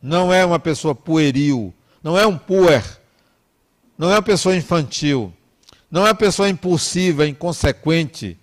Não 0.01 0.33
é 0.33 0.45
uma 0.45 0.59
pessoa 0.59 0.95
pueril, 0.95 1.75
não 2.05 2.17
é 2.17 2.25
um 2.27 2.39
puer, 2.39 2.85
não 3.99 4.11
é 4.11 4.15
uma 4.15 4.23
pessoa 4.23 4.55
infantil, 4.55 5.33
não 5.91 6.03
é 6.03 6.11
uma 6.11 6.15
pessoa 6.15 6.49
impulsiva, 6.49 7.27
inconsequente. 7.27 8.39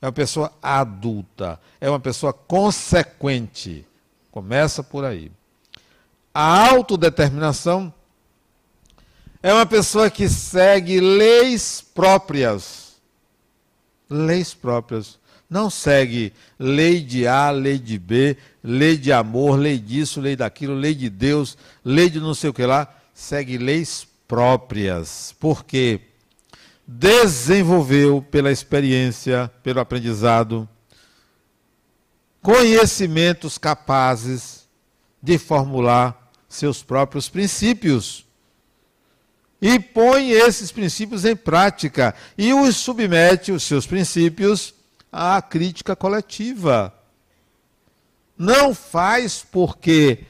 É 0.00 0.06
uma 0.06 0.12
pessoa 0.12 0.52
adulta, 0.60 1.60
é 1.80 1.88
uma 1.88 2.00
pessoa 2.00 2.32
consequente. 2.32 3.86
Começa 4.32 4.82
por 4.82 5.04
aí. 5.04 5.30
A 6.34 6.70
autodeterminação 6.70 7.94
é 9.40 9.52
uma 9.52 9.64
pessoa 9.64 10.10
que 10.10 10.28
segue 10.28 10.98
leis 10.98 11.80
próprias. 11.80 12.96
Leis 14.10 14.52
próprias. 14.52 15.20
Não 15.52 15.68
segue 15.68 16.32
lei 16.58 17.02
de 17.02 17.26
A, 17.26 17.50
lei 17.50 17.78
de 17.78 17.98
B, 17.98 18.38
lei 18.64 18.96
de 18.96 19.12
amor, 19.12 19.58
lei 19.58 19.78
disso, 19.78 20.18
lei 20.18 20.34
daquilo, 20.34 20.72
lei 20.72 20.94
de 20.94 21.10
Deus, 21.10 21.58
lei 21.84 22.08
de 22.08 22.18
não 22.18 22.32
sei 22.32 22.48
o 22.48 22.54
que 22.54 22.64
lá. 22.64 22.90
Segue 23.12 23.58
leis 23.58 24.08
próprias. 24.26 25.34
Por 25.38 25.62
quê? 25.62 26.00
Desenvolveu 26.86 28.22
pela 28.30 28.50
experiência, 28.50 29.52
pelo 29.62 29.80
aprendizado, 29.80 30.66
conhecimentos 32.40 33.58
capazes 33.58 34.66
de 35.22 35.36
formular 35.36 36.32
seus 36.48 36.82
próprios 36.82 37.28
princípios 37.28 38.24
e 39.60 39.78
põe 39.78 40.30
esses 40.30 40.72
princípios 40.72 41.26
em 41.26 41.36
prática 41.36 42.14
e 42.38 42.54
os 42.54 42.74
submete, 42.74 43.52
os 43.52 43.64
seus 43.64 43.86
princípios, 43.86 44.72
à 45.12 45.42
crítica 45.42 45.94
coletiva. 45.94 46.92
Não 48.36 48.74
faz 48.74 49.44
porque 49.48 50.24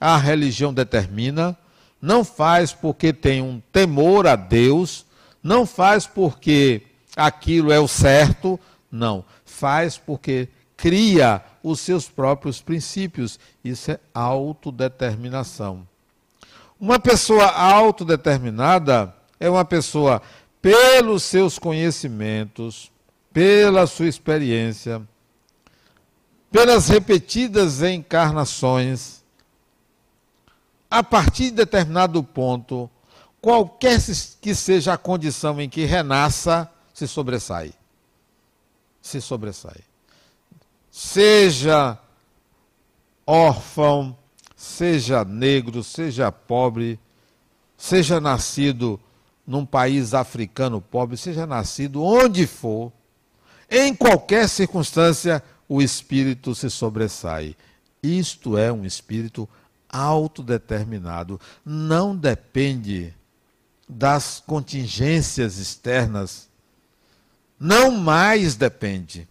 a 0.00 0.16
religião 0.16 0.72
determina, 0.72 1.58
não 2.00 2.24
faz 2.24 2.72
porque 2.72 3.12
tem 3.12 3.42
um 3.42 3.60
temor 3.72 4.26
a 4.26 4.36
Deus, 4.36 5.04
não 5.42 5.66
faz 5.66 6.06
porque 6.06 6.82
aquilo 7.16 7.72
é 7.72 7.80
o 7.80 7.88
certo, 7.88 8.58
não. 8.90 9.24
Faz 9.44 9.98
porque 9.98 10.48
cria 10.76 11.42
os 11.62 11.80
seus 11.80 12.08
próprios 12.08 12.62
princípios. 12.62 13.38
Isso 13.62 13.90
é 13.90 14.00
autodeterminação. 14.14 15.86
Uma 16.80 16.98
pessoa 16.98 17.44
autodeterminada 17.44 19.14
é 19.38 19.50
uma 19.50 19.64
pessoa, 19.64 20.22
pelos 20.62 21.22
seus 21.22 21.58
conhecimentos, 21.58 22.90
pela 23.32 23.86
sua 23.86 24.06
experiência, 24.06 25.02
pelas 26.50 26.88
repetidas 26.88 27.82
encarnações, 27.82 29.22
a 30.90 31.02
partir 31.02 31.44
de 31.44 31.52
determinado 31.52 32.22
ponto, 32.22 32.90
qualquer 33.40 33.98
que 34.40 34.54
seja 34.54 34.94
a 34.94 34.98
condição 34.98 35.60
em 35.60 35.68
que 35.68 35.84
renasça, 35.84 36.70
se 36.92 37.06
sobressai. 37.06 37.72
Se 39.00 39.20
sobressai. 39.20 39.80
Seja 40.90 41.96
órfão, 43.24 44.16
seja 44.56 45.24
negro, 45.24 45.84
seja 45.84 46.32
pobre, 46.32 46.98
seja 47.76 48.20
nascido 48.20 49.00
num 49.46 49.64
país 49.64 50.12
africano 50.12 50.80
pobre, 50.80 51.16
seja 51.16 51.46
nascido 51.46 52.02
onde 52.02 52.46
for, 52.46 52.92
em 53.70 53.94
qualquer 53.94 54.48
circunstância, 54.48 55.42
o 55.68 55.80
espírito 55.80 56.54
se 56.54 56.68
sobressai. 56.68 57.56
Isto 58.02 58.58
é 58.58 58.72
um 58.72 58.84
espírito 58.84 59.48
autodeterminado. 59.88 61.40
Não 61.64 62.16
depende 62.16 63.14
das 63.88 64.42
contingências 64.44 65.58
externas. 65.58 66.48
Não 67.58 67.92
mais 67.92 68.56
depende. 68.56 69.28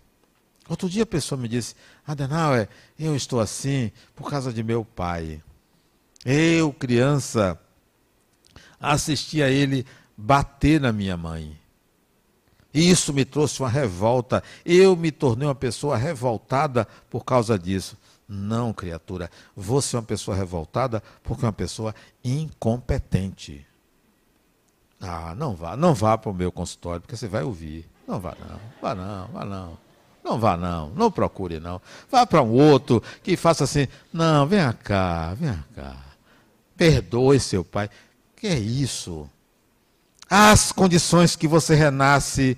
Outro 0.70 0.88
dia 0.88 1.04
a 1.04 1.08
pessoa 1.08 1.40
me 1.40 1.48
disse: 1.48 1.76
Adenauer, 2.06 2.70
eu 2.98 3.16
estou 3.16 3.40
assim 3.40 3.92
por 4.16 4.30
causa 4.30 4.54
de 4.54 4.64
meu 4.64 4.86
pai. 4.86 5.42
Eu, 6.24 6.72
criança, 6.72 7.60
assisti 8.80 9.42
a 9.42 9.50
ele 9.50 9.86
bater 10.16 10.80
na 10.80 10.92
minha 10.94 11.18
mãe. 11.18 11.58
E 12.74 12.90
isso 12.90 13.14
me 13.14 13.26
trouxe 13.26 13.62
uma 13.62 13.70
revolta. 13.70 14.44
Eu 14.66 14.96
me 14.96 15.12
tornei 15.12 15.48
uma 15.48 15.56
pessoa 15.56 15.98
revoltada 15.98 16.88
por 17.10 17.26
causa 17.26 17.58
disso. 17.58 17.98
Não, 18.28 18.72
criatura. 18.72 19.32
Você 19.56 19.96
é 19.96 20.00
uma 20.00 20.06
pessoa 20.06 20.38
revoltada 20.38 21.02
porque 21.24 21.44
é 21.44 21.48
uma 21.48 21.54
pessoa 21.54 21.96
incompetente. 22.24 23.66
Ah, 25.02 25.34
não 25.36 25.56
vá, 25.56 25.76
não 25.78 25.94
vá 25.94 26.18
para 26.18 26.30
o 26.30 26.34
meu 26.34 26.52
consultório, 26.52 27.02
porque 27.02 27.16
você 27.16 27.28
vai 27.28 27.42
ouvir. 27.42 27.90
Não 28.08 28.20
vá 28.20 28.36
não, 28.40 28.60
vá 28.82 28.96
não, 28.96 29.28
vá 29.28 29.46
não. 29.46 29.78
Não 30.24 30.40
vá 30.40 30.58
não, 30.58 30.90
não 30.92 31.10
procure 31.10 31.60
não. 31.60 31.82
Vá 32.12 32.26
para 32.26 32.44
um 32.44 32.52
outro 32.52 33.02
que 33.24 33.38
faça 33.38 33.64
assim, 33.64 33.88
não, 34.12 34.46
vem 34.46 34.60
cá, 34.84 35.34
vem 35.34 35.58
cá. 35.74 35.96
Perdoe 36.76 37.40
seu 37.40 37.64
pai. 37.64 37.90
Que 38.36 38.48
é 38.48 38.60
isso? 38.60 39.28
As 40.30 40.72
condições 40.72 41.36
que 41.36 41.48
você 41.48 41.74
renasce 41.74 42.56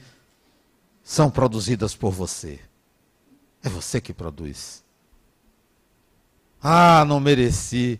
são 1.04 1.30
produzidas 1.30 1.96
por 1.96 2.12
você. 2.12 2.60
É 3.64 3.70
você 3.70 4.02
que 4.02 4.14
produz. 4.14 4.84
Ah, 6.62 7.06
não 7.08 7.20
mereci 7.20 8.00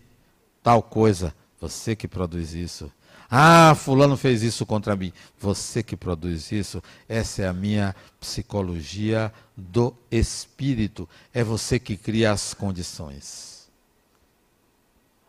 tal 0.62 0.82
coisa. 0.82 1.34
Você 1.60 1.96
que 1.96 2.06
produz 2.06 2.52
isso. 2.52 2.92
Ah, 3.30 3.74
fulano 3.74 4.16
fez 4.16 4.42
isso 4.42 4.66
contra 4.66 4.94
mim. 4.94 5.12
Você 5.40 5.82
que 5.82 5.96
produz 5.96 6.52
isso. 6.52 6.82
Essa 7.08 7.42
é 7.42 7.48
a 7.48 7.52
minha 7.52 7.96
psicologia 8.20 9.32
do 9.56 9.94
espírito. 10.10 11.08
É 11.32 11.42
você 11.42 11.78
que 11.78 11.96
cria 11.96 12.30
as 12.30 12.52
condições. 12.52 13.70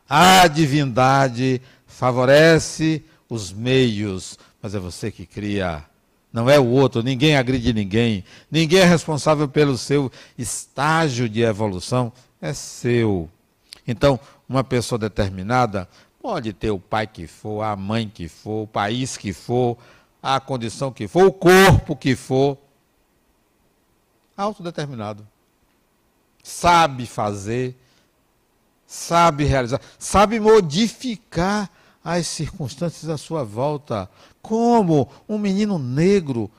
A 0.10 0.48
divindade 0.48 1.62
favorece 1.88 3.04
os 3.34 3.52
meios, 3.52 4.38
mas 4.62 4.76
é 4.76 4.80
você 4.80 5.12
que 5.12 5.26
cria. 5.26 5.84
Não 6.32 6.50
é 6.50 6.60
o 6.60 6.66
outro, 6.66 7.04
ninguém 7.04 7.36
agride 7.36 7.74
ninguém, 7.74 8.24
ninguém 8.50 8.80
é 8.80 8.86
responsável 8.86 9.48
pelo 9.48 9.78
seu 9.78 10.12
estágio 10.38 11.30
de 11.30 11.42
evolução, 11.42 12.12
é 12.42 12.54
seu. 12.54 13.30
Então, 13.88 14.20
uma 14.48 14.64
pessoa 14.64 14.98
determinada 14.98 15.88
Pode 16.24 16.54
ter 16.54 16.72
o 16.72 16.80
pai 16.80 17.06
que 17.06 17.28
for, 17.28 17.64
a 17.64 17.76
mãe 17.76 18.08
que 18.08 18.30
for, 18.30 18.64
o 18.64 18.68
país 18.68 19.18
que 19.18 19.34
for, 19.34 19.78
a 20.22 20.40
condição 20.40 20.90
que 20.90 21.06
for, 21.06 21.26
o 21.26 21.34
corpo 21.34 21.98
que 21.98 22.16
for. 22.16 22.58
Autodeterminado. 24.38 25.28
Sabe 26.42 27.06
fazer, 27.06 27.76
sabe 28.88 29.44
realizar, 29.44 29.82
sabe 30.00 30.40
modificar 30.40 31.70
as 32.04 32.28
circunstâncias 32.28 33.10
à 33.10 33.18
sua 33.18 33.44
volta. 33.44 34.10
Como 34.42 35.10
um 35.28 35.38
menino 35.38 35.80
negro, 35.80 36.52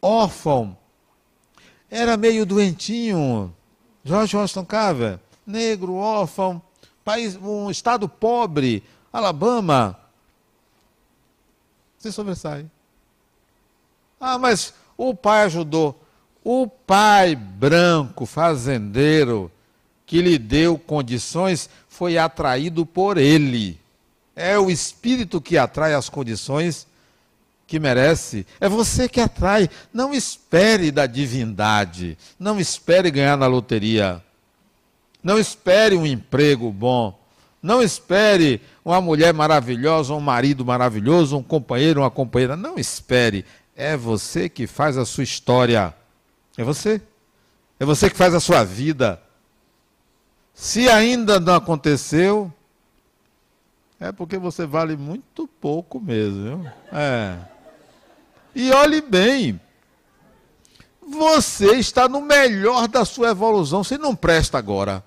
órfão, 0.00 0.76
era 1.90 2.16
meio 2.16 2.46
doentinho. 2.46 3.52
George 4.04 4.36
Washington 4.36 4.64
Carver, 4.64 5.18
negro, 5.46 5.94
órfão, 5.94 6.62
país, 7.04 7.36
um 7.36 7.70
estado 7.70 8.08
pobre, 8.08 8.82
Alabama, 9.12 9.98
se 11.98 12.12
sobressai. 12.12 12.64
Ah, 14.20 14.38
mas 14.38 14.72
o 14.96 15.14
pai 15.14 15.42
ajudou. 15.44 16.00
O 16.44 16.66
pai 16.66 17.34
branco, 17.34 18.24
fazendeiro, 18.24 19.50
que 20.06 20.22
lhe 20.22 20.38
deu 20.38 20.78
condições, 20.78 21.68
foi 21.88 22.16
atraído 22.16 22.86
por 22.86 23.18
ele. 23.18 23.79
É 24.40 24.58
o 24.58 24.70
espírito 24.70 25.40
que 25.40 25.58
atrai 25.58 25.92
as 25.94 26.08
condições 26.08 26.86
que 27.66 27.78
merece. 27.78 28.46
É 28.58 28.68
você 28.68 29.08
que 29.08 29.20
atrai. 29.20 29.68
Não 29.92 30.14
espere 30.14 30.90
da 30.90 31.06
divindade. 31.06 32.16
Não 32.38 32.58
espere 32.58 33.10
ganhar 33.10 33.36
na 33.36 33.46
loteria. 33.46 34.24
Não 35.22 35.38
espere 35.38 35.94
um 35.94 36.06
emprego 36.06 36.72
bom. 36.72 37.18
Não 37.62 37.82
espere 37.82 38.62
uma 38.82 39.00
mulher 39.00 39.34
maravilhosa, 39.34 40.14
um 40.14 40.20
marido 40.20 40.64
maravilhoso, 40.64 41.36
um 41.36 41.42
companheiro, 41.42 42.00
uma 42.00 42.10
companheira. 42.10 42.56
Não 42.56 42.78
espere. 42.78 43.44
É 43.76 43.96
você 43.96 44.48
que 44.48 44.66
faz 44.66 44.96
a 44.96 45.04
sua 45.04 45.22
história. 45.22 45.94
É 46.56 46.64
você. 46.64 47.00
É 47.78 47.84
você 47.84 48.08
que 48.08 48.16
faz 48.16 48.34
a 48.34 48.40
sua 48.40 48.64
vida. 48.64 49.20
Se 50.54 50.88
ainda 50.88 51.38
não 51.38 51.54
aconteceu, 51.54 52.52
é 54.00 54.10
porque 54.10 54.38
você 54.38 54.64
vale 54.64 54.96
muito 54.96 55.46
pouco 55.46 56.00
mesmo. 56.00 56.42
Viu? 56.42 56.72
É. 56.90 57.38
E 58.54 58.72
olhe 58.72 59.02
bem, 59.02 59.60
você 61.06 61.76
está 61.76 62.08
no 62.08 62.22
melhor 62.22 62.88
da 62.88 63.04
sua 63.04 63.30
evolução. 63.30 63.84
Você 63.84 63.98
não 63.98 64.16
presta 64.16 64.56
agora. 64.56 65.04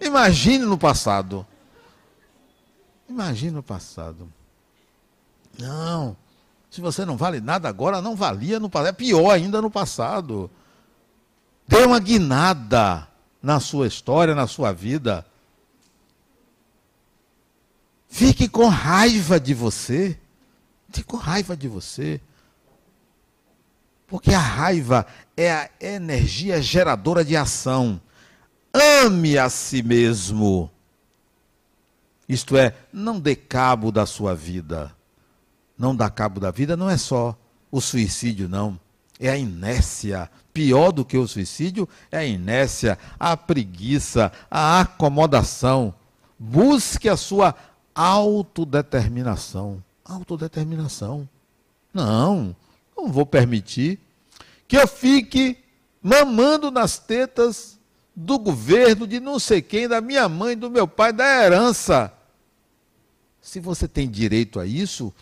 Imagine 0.00 0.64
no 0.64 0.78
passado. 0.78 1.44
Imagine 3.08 3.50
no 3.50 3.62
passado. 3.62 4.32
Não. 5.58 6.16
Se 6.70 6.80
você 6.80 7.04
não 7.04 7.16
vale 7.16 7.40
nada 7.40 7.68
agora, 7.68 8.00
não 8.00 8.14
valia 8.14 8.60
no 8.60 8.70
passado. 8.70 8.88
É 8.88 8.92
pior 8.92 9.30
ainda 9.30 9.60
no 9.60 9.70
passado. 9.70 10.48
Dê 11.66 11.84
uma 11.84 11.98
guinada 11.98 13.08
na 13.42 13.58
sua 13.58 13.86
história, 13.86 14.34
na 14.34 14.46
sua 14.46 14.72
vida. 14.72 15.26
Fique 18.16 18.48
com 18.48 18.66
raiva 18.66 19.38
de 19.38 19.52
você. 19.52 20.18
Fique 20.90 21.06
com 21.06 21.18
raiva 21.18 21.54
de 21.54 21.68
você. 21.68 22.18
Porque 24.06 24.32
a 24.32 24.38
raiva 24.38 25.06
é 25.36 25.52
a 25.52 25.68
energia 25.78 26.62
geradora 26.62 27.22
de 27.22 27.36
ação. 27.36 28.00
Ame 28.72 29.36
a 29.36 29.50
si 29.50 29.82
mesmo. 29.82 30.70
Isto 32.26 32.56
é, 32.56 32.72
não 32.90 33.20
dê 33.20 33.36
cabo 33.36 33.92
da 33.92 34.06
sua 34.06 34.34
vida. 34.34 34.96
Não 35.76 35.94
dá 35.94 36.08
cabo 36.08 36.40
da 36.40 36.50
vida 36.50 36.74
não 36.74 36.88
é 36.88 36.96
só 36.96 37.36
o 37.70 37.82
suicídio, 37.82 38.48
não. 38.48 38.80
É 39.20 39.28
a 39.28 39.36
inércia. 39.36 40.30
Pior 40.54 40.90
do 40.90 41.04
que 41.04 41.18
o 41.18 41.28
suicídio 41.28 41.86
é 42.10 42.16
a 42.16 42.24
inércia, 42.24 42.98
a 43.20 43.36
preguiça, 43.36 44.32
a 44.50 44.80
acomodação. 44.80 45.94
Busque 46.38 47.10
a 47.10 47.16
sua 47.18 47.54
autodeterminação. 47.96 49.82
Autodeterminação. 50.04 51.26
Não, 51.92 52.54
não 52.94 53.10
vou 53.10 53.24
permitir 53.24 53.98
que 54.68 54.76
eu 54.76 54.86
fique 54.86 55.58
mamando 56.02 56.70
nas 56.70 56.98
tetas 56.98 57.78
do 58.14 58.38
governo, 58.38 59.06
de 59.06 59.18
não 59.18 59.38
sei 59.38 59.62
quem, 59.62 59.88
da 59.88 60.00
minha 60.00 60.28
mãe, 60.28 60.56
do 60.56 60.70
meu 60.70 60.86
pai, 60.86 61.12
da 61.12 61.24
herança. 61.24 62.12
Se 63.40 63.60
você 63.60 63.88
tem 63.88 64.08
direito 64.10 64.60
a 64.60 64.66
isso, 64.66 65.12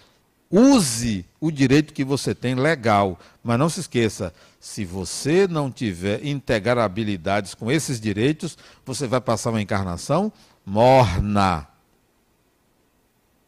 use 0.51 1.25
o 1.41 1.51
direito 1.51 1.93
que 1.93 2.05
você 2.05 2.35
tem 2.35 2.55
legal. 2.55 3.19
Mas 3.43 3.59
não 3.59 3.69
se 3.69 3.81
esqueça, 3.81 4.33
se 4.59 4.85
você 4.85 5.47
não 5.47 5.71
tiver 5.71 6.25
integrar 6.25 6.79
habilidades 6.79 7.55
com 7.55 7.71
esses 7.71 8.01
direitos, 8.01 8.57
você 8.85 9.07
vai 9.07 9.21
passar 9.21 9.51
uma 9.51 9.63
encarnação 9.63 10.33
morna. 10.65 11.69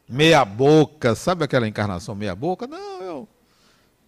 Meia 0.08 0.44
boca, 0.44 1.14
sabe 1.14 1.44
aquela 1.44 1.66
encarnação 1.66 2.14
meia 2.14 2.34
boca? 2.34 2.66
Não, 2.66 3.02
eu 3.02 3.28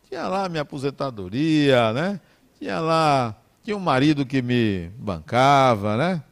tinha 0.08 0.26
lá 0.28 0.48
minha 0.48 0.62
aposentadoria, 0.62 1.92
né? 1.92 2.20
Tinha 2.58 2.80
lá 2.80 3.36
tinha 3.68 3.76
um 3.76 3.80
marido 3.80 4.24
que 4.24 4.40
me 4.40 4.90
bancava, 4.96 5.94
né? 5.94 6.22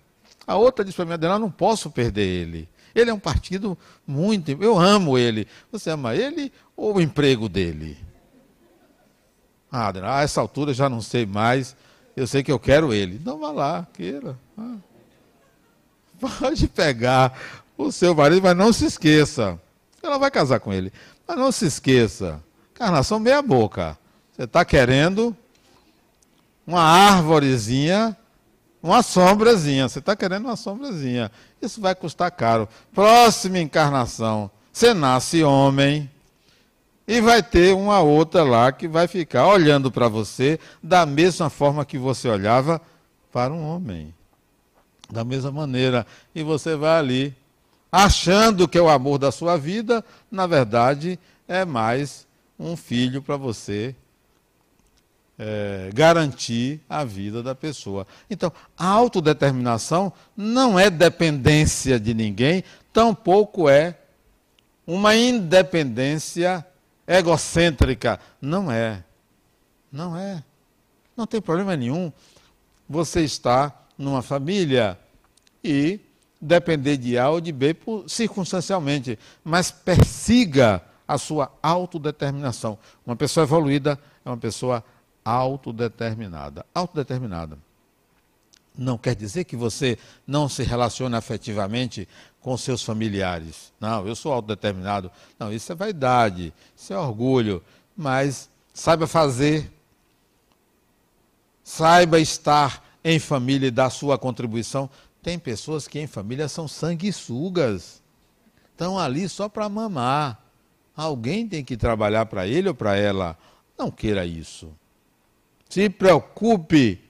A 0.47 0.57
outra 0.57 0.83
disse 0.83 0.97
para 0.97 1.05
mim, 1.05 1.13
Adenal, 1.13 1.39
não 1.39 1.51
posso 1.51 1.91
perder 1.91 2.27
ele. 2.27 2.67
Ele 2.95 3.11
é 3.11 3.13
um 3.13 3.19
partido 3.19 3.77
muito. 4.07 4.51
Eu 4.53 4.79
amo 4.79 5.19
ele. 5.19 5.47
Você 5.71 5.91
ama 5.91 6.15
ele 6.15 6.51
ou 6.75 6.97
o 6.97 7.01
emprego 7.01 7.47
dele? 7.47 7.99
Ah, 9.71 9.89
Adenal, 9.89 10.15
a 10.15 10.23
essa 10.23 10.41
altura 10.41 10.73
já 10.73 10.89
não 10.89 11.03
sei 11.03 11.27
mais. 11.27 11.77
Eu 12.17 12.27
sei 12.27 12.43
que 12.43 12.51
eu 12.51 12.59
quero 12.59 12.95
ele. 12.95 13.17
Então 13.17 13.39
vá 13.39 13.51
lá, 13.51 13.87
queira. 13.93 14.39
Ah. 14.57 14.77
Pode 16.41 16.69
pegar 16.69 17.39
o 17.77 17.93
seu 17.93 18.15
marido, 18.15 18.43
mas 18.43 18.57
não 18.57 18.73
se 18.73 18.87
esqueça. 18.87 19.61
Ela 20.03 20.19
vai 20.19 20.31
casar 20.31 20.61
com 20.61 20.73
ele. 20.73 20.93
Mas 21.27 21.37
não 21.37 21.51
se 21.51 21.67
esqueça. 21.67 22.41
Carnação 22.75 23.19
meia 23.19 23.43
boca. 23.43 23.99
Você 24.33 24.45
está 24.45 24.65
querendo 24.65 25.37
uma 26.67 26.81
árvorezinha, 26.81 28.17
uma 28.83 29.03
sombrazinha. 29.03 29.89
Você 29.89 29.99
está 29.99 30.15
querendo 30.15 30.45
uma 30.45 30.57
sombrazinha. 30.57 31.31
Isso 31.61 31.81
vai 31.81 31.95
custar 31.95 32.31
caro. 32.31 32.69
Próxima 32.95 33.59
encarnação, 33.59 34.51
você 34.73 34.93
nasce 34.93 35.43
homem 35.43 36.11
e 37.09 37.21
vai 37.21 37.43
ter 37.43 37.75
uma 37.75 38.01
outra 38.01 38.43
lá 38.43 38.73
que 38.73 38.89
vai 38.89 39.07
ficar 39.07 39.47
olhando 39.47 39.91
para 39.91 40.09
você 40.09 40.59
da 40.83 41.07
mesma 41.07 41.49
forma 41.49 41.85
que 41.85 41.97
você 41.97 42.29
olhava 42.29 42.81
para 43.33 43.53
um 43.53 43.65
homem. 43.65 44.13
Da 45.11 45.25
mesma 45.25 45.53
maneira. 45.53 46.07
E 46.35 46.43
você 46.43 46.75
vai 46.75 46.99
ali, 46.99 47.35
achando 47.91 48.69
que 48.69 48.79
é 48.79 48.83
o 48.83 48.89
amor 48.89 49.19
da 49.19 49.31
sua 49.31 49.57
vida, 49.57 50.05
na 50.31 50.47
verdade 50.47 51.19
é 51.49 51.65
mais 51.65 52.27
um 52.59 52.77
filho 52.77 53.23
para 53.23 53.37
você 53.37 53.95
é, 55.39 55.91
garantir 55.95 56.81
a 56.89 57.05
vida 57.05 57.43
da 57.43 57.55
pessoa. 57.55 58.07
Então, 58.31 58.53
a 58.77 58.87
autodeterminação 58.87 60.13
não 60.37 60.79
é 60.79 60.89
dependência 60.91 62.01
de 62.01 62.15
ninguém, 62.15 62.65
tampouco 62.93 63.69
é 63.69 63.99
uma 64.87 65.15
independência 65.15 66.65
egocêntrica. 67.07 68.19
Não 68.41 68.71
é. 68.71 69.03
Não 69.91 70.17
é. 70.17 70.43
Não 71.17 71.27
tem 71.27 71.41
problema 71.41 71.77
nenhum. 71.77 72.13
Você 72.89 73.23
está 73.23 73.75
numa 73.99 74.23
família 74.23 74.99
e 75.63 76.01
depender 76.41 76.97
de 76.97 77.19
A 77.19 77.31
ou 77.31 77.41
de 77.41 77.53
B 77.53 77.77
circunstancialmente, 78.07 79.19
mas 79.43 79.71
persiga 79.71 80.83
a 81.07 81.19
sua 81.19 81.51
autodeterminação. 81.63 82.79
Uma 83.05 83.17
pessoa 83.17 83.45
evoluída 83.45 83.99
é 84.25 84.29
uma 84.29 84.37
pessoa 84.37 84.85
autodeterminada. 85.25 86.65
Autodeterminada. 86.75 87.59
Não 88.77 88.99
quer 88.99 89.15
dizer 89.15 89.45
que 89.45 89.57
você 89.57 89.99
não 90.27 90.49
se 90.49 90.63
relacione 90.63 91.17
afetivamente 91.17 92.07
com 92.41 92.57
seus 92.57 92.83
familiares. 92.83 93.73
Não, 93.81 94.07
eu 94.07 94.15
sou 94.15 94.33
autodeterminado. 94.33 95.11
Não, 95.39 95.53
isso 95.53 95.73
é 95.73 95.75
vaidade, 95.75 96.53
isso 96.77 96.93
é 96.93 96.99
orgulho. 96.99 97.63
Mas 97.97 98.51
saiba 98.75 99.07
fazer, 99.07 99.73
saiba 101.65 102.21
estar 102.21 102.85
em 103.03 103.19
família 103.19 103.69
e 103.69 103.71
dar 103.71 103.89
sua 103.89 104.19
contribuição. 104.19 104.91
Tem 105.27 105.41
pessoas 105.41 105.89
que 105.89 105.99
em 105.99 106.07
família 106.07 106.49
são 106.49 106.69
sanguessugas. 106.69 108.01
Estão 108.71 108.97
ali 108.97 109.29
só 109.29 109.49
para 109.49 109.69
mamar. 109.69 110.41
Alguém 110.97 111.49
tem 111.49 111.65
que 111.65 111.77
trabalhar 111.77 112.27
para 112.27 112.47
ele 112.47 112.69
ou 112.69 112.75
para 112.77 112.95
ela. 112.95 113.37
Não 113.77 113.91
queira 113.91 114.25
isso. 114.25 114.73
Se 115.69 115.91
preocupe 115.91 117.03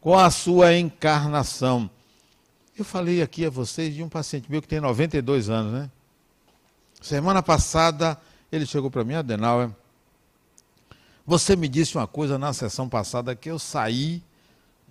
com 0.00 0.16
a 0.16 0.30
sua 0.30 0.74
encarnação. 0.74 1.90
Eu 2.74 2.86
falei 2.86 3.20
aqui 3.20 3.44
a 3.44 3.50
vocês 3.50 3.94
de 3.94 4.02
um 4.02 4.08
paciente 4.08 4.50
meu 4.50 4.62
que 4.62 4.68
tem 4.68 4.80
92 4.80 5.50
anos, 5.50 5.74
né? 5.74 5.90
Semana 7.02 7.42
passada 7.42 8.18
ele 8.50 8.64
chegou 8.64 8.90
para 8.90 9.04
mim, 9.04 9.12
Adenauer. 9.12 9.70
Você 11.26 11.54
me 11.54 11.68
disse 11.68 11.98
uma 11.98 12.06
coisa 12.06 12.38
na 12.38 12.54
sessão 12.54 12.88
passada 12.88 13.36
que 13.36 13.50
eu 13.50 13.58
saí 13.58 14.22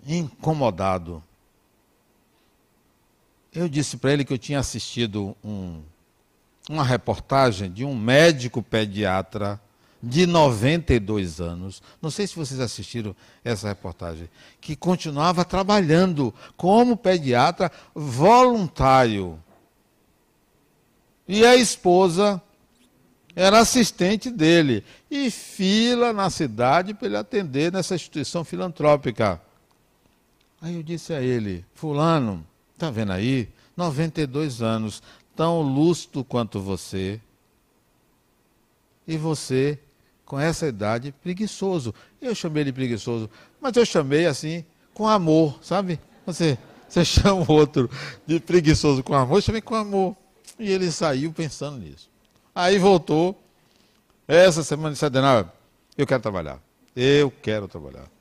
incomodado. 0.06 1.24
Eu 3.56 3.70
disse 3.70 3.96
para 3.96 4.12
ele 4.12 4.22
que 4.22 4.34
eu 4.34 4.38
tinha 4.38 4.58
assistido 4.58 5.34
um, 5.42 5.80
uma 6.68 6.84
reportagem 6.84 7.72
de 7.72 7.86
um 7.86 7.96
médico 7.96 8.62
pediatra 8.62 9.58
de 10.02 10.26
92 10.26 11.40
anos, 11.40 11.82
não 12.02 12.10
sei 12.10 12.26
se 12.26 12.36
vocês 12.36 12.60
assistiram 12.60 13.16
essa 13.42 13.68
reportagem, 13.68 14.28
que 14.60 14.76
continuava 14.76 15.42
trabalhando 15.42 16.34
como 16.54 16.98
pediatra 16.98 17.72
voluntário. 17.94 19.42
E 21.26 21.42
a 21.46 21.56
esposa 21.56 22.40
era 23.34 23.60
assistente 23.60 24.30
dele. 24.30 24.84
E 25.10 25.30
fila 25.30 26.12
na 26.12 26.28
cidade 26.28 26.92
para 26.92 27.06
ele 27.06 27.16
atender 27.16 27.72
nessa 27.72 27.94
instituição 27.94 28.44
filantrópica. 28.44 29.40
Aí 30.60 30.74
eu 30.76 30.82
disse 30.82 31.14
a 31.14 31.22
ele: 31.22 31.64
Fulano, 31.74 32.46
está 32.76 32.90
vendo 32.90 33.12
aí? 33.12 33.48
92 33.76 34.62
anos, 34.62 35.02
tão 35.34 35.60
lúcido 35.60 36.22
quanto 36.22 36.60
você. 36.60 37.20
E 39.06 39.16
você 39.16 39.78
com 40.24 40.38
essa 40.38 40.66
idade, 40.66 41.14
preguiçoso. 41.22 41.94
Eu 42.20 42.34
chamei 42.34 42.64
ele 42.64 42.72
preguiçoso, 42.72 43.30
mas 43.60 43.76
eu 43.76 43.86
chamei 43.86 44.26
assim, 44.26 44.64
com 44.92 45.06
amor, 45.06 45.58
sabe? 45.62 46.00
Você, 46.26 46.58
você 46.88 47.04
chama 47.06 47.44
o 47.48 47.52
outro 47.52 47.88
de 48.26 48.40
preguiçoso 48.40 49.02
com 49.02 49.14
amor, 49.14 49.38
eu 49.38 49.42
chamei 49.42 49.60
com 49.60 49.76
amor. 49.76 50.16
E 50.58 50.70
ele 50.70 50.90
saiu 50.90 51.32
pensando 51.32 51.78
nisso. 51.78 52.10
Aí 52.54 52.78
voltou, 52.78 53.40
essa 54.26 54.64
semana 54.64 54.92
disse, 54.92 55.04
Adenal, 55.04 55.52
eu 55.96 56.06
quero 56.06 56.22
trabalhar. 56.22 56.60
Eu 56.94 57.30
quero 57.30 57.68
trabalhar. 57.68 58.15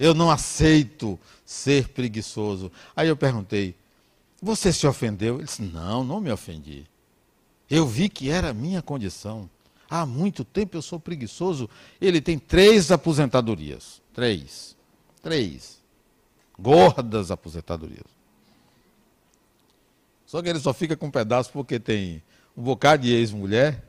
Eu 0.00 0.14
não 0.14 0.30
aceito 0.30 1.20
ser 1.44 1.88
preguiçoso. 1.90 2.72
Aí 2.96 3.06
eu 3.06 3.16
perguntei, 3.16 3.76
você 4.40 4.72
se 4.72 4.86
ofendeu? 4.86 5.34
Ele 5.34 5.44
disse, 5.44 5.60
não, 5.60 6.02
não 6.02 6.22
me 6.22 6.32
ofendi. 6.32 6.86
Eu 7.68 7.86
vi 7.86 8.08
que 8.08 8.30
era 8.30 8.48
a 8.48 8.54
minha 8.54 8.80
condição. 8.80 9.48
Há 9.90 10.06
muito 10.06 10.42
tempo 10.42 10.74
eu 10.74 10.80
sou 10.80 10.98
preguiçoso. 10.98 11.68
Ele 12.00 12.18
tem 12.18 12.38
três 12.38 12.90
aposentadorias. 12.90 14.00
Três. 14.14 14.74
Três. 15.22 15.78
Gordas 16.58 17.30
aposentadorias. 17.30 18.06
Só 20.24 20.40
que 20.40 20.48
ele 20.48 20.60
só 20.60 20.72
fica 20.72 20.96
com 20.96 21.08
um 21.08 21.10
pedaço 21.10 21.52
porque 21.52 21.78
tem 21.78 22.22
um 22.56 22.62
bocado 22.62 23.02
de 23.02 23.12
ex-mulher. 23.12 23.84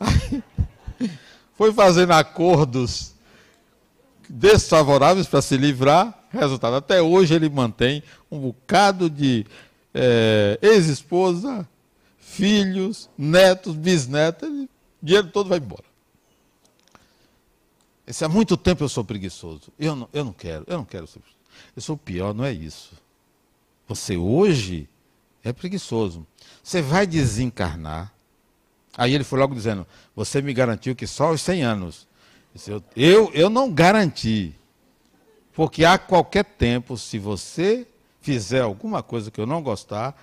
Foi 1.56 1.72
fazendo 1.72 2.12
acordos 2.12 3.15
desfavoráveis 4.28 5.26
para 5.26 5.42
se 5.42 5.56
livrar. 5.56 6.26
Resultado, 6.30 6.76
até 6.76 7.00
hoje 7.00 7.34
ele 7.34 7.48
mantém 7.48 8.02
um 8.30 8.38
bocado 8.38 9.08
de 9.08 9.46
é, 9.94 10.58
ex-esposa, 10.60 11.66
filhos, 12.18 13.08
netos, 13.16 13.74
bisnetos. 13.74 14.48
O 14.48 14.68
dinheiro 15.02 15.28
todo 15.28 15.48
vai 15.48 15.58
embora. 15.58 15.84
Esse, 18.06 18.24
há 18.24 18.28
muito 18.28 18.56
tempo 18.56 18.84
eu 18.84 18.88
sou 18.88 19.04
preguiçoso. 19.04 19.72
Eu 19.78 19.96
não, 19.96 20.08
eu 20.12 20.24
não 20.24 20.32
quero, 20.32 20.64
eu 20.68 20.76
não 20.76 20.84
quero 20.84 21.06
ser 21.06 21.20
Eu 21.74 21.82
sou 21.82 21.96
pior, 21.96 22.34
não 22.34 22.44
é 22.44 22.52
isso. 22.52 22.92
Você 23.88 24.16
hoje 24.16 24.88
é 25.42 25.52
preguiçoso. 25.52 26.26
Você 26.62 26.82
vai 26.82 27.06
desencarnar. 27.06 28.12
Aí 28.96 29.14
ele 29.14 29.24
foi 29.24 29.38
logo 29.38 29.54
dizendo: 29.54 29.86
Você 30.14 30.40
me 30.40 30.52
garantiu 30.52 30.94
que 30.94 31.06
só 31.06 31.28
aos 31.28 31.40
100 31.40 31.62
anos. 31.62 32.06
Eu, 32.66 32.82
eu, 32.96 33.30
eu 33.34 33.50
não 33.50 33.70
garanti. 33.70 34.54
Porque 35.52 35.84
a 35.84 35.96
qualquer 35.96 36.44
tempo, 36.44 36.96
se 36.96 37.18
você 37.18 37.86
fizer 38.20 38.60
alguma 38.60 39.02
coisa 39.02 39.30
que 39.30 39.40
eu 39.40 39.46
não 39.46 39.62
gostar, 39.62 40.14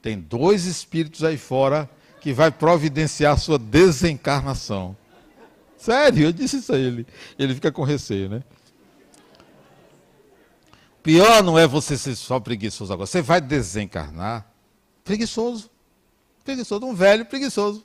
tem 0.00 0.18
dois 0.18 0.64
espíritos 0.66 1.22
aí 1.22 1.38
fora 1.38 1.88
que 2.20 2.32
vai 2.32 2.50
providenciar 2.50 3.34
a 3.34 3.36
sua 3.36 3.58
desencarnação. 3.58 4.96
Sério, 5.76 6.26
eu 6.26 6.32
disse 6.32 6.58
isso 6.58 6.72
a 6.72 6.78
ele. 6.78 7.06
Ele 7.38 7.54
fica 7.54 7.70
com 7.72 7.82
receio, 7.82 8.28
né? 8.28 8.42
Pior 11.02 11.42
não 11.42 11.58
é 11.58 11.66
você 11.66 11.98
ser 11.98 12.14
só 12.14 12.38
preguiçoso 12.38 12.92
agora. 12.92 13.06
Você 13.06 13.20
vai 13.20 13.40
desencarnar 13.40 14.46
preguiçoso. 15.04 15.68
Preguiçoso, 16.44 16.86
um 16.86 16.94
velho 16.94 17.26
preguiçoso. 17.26 17.84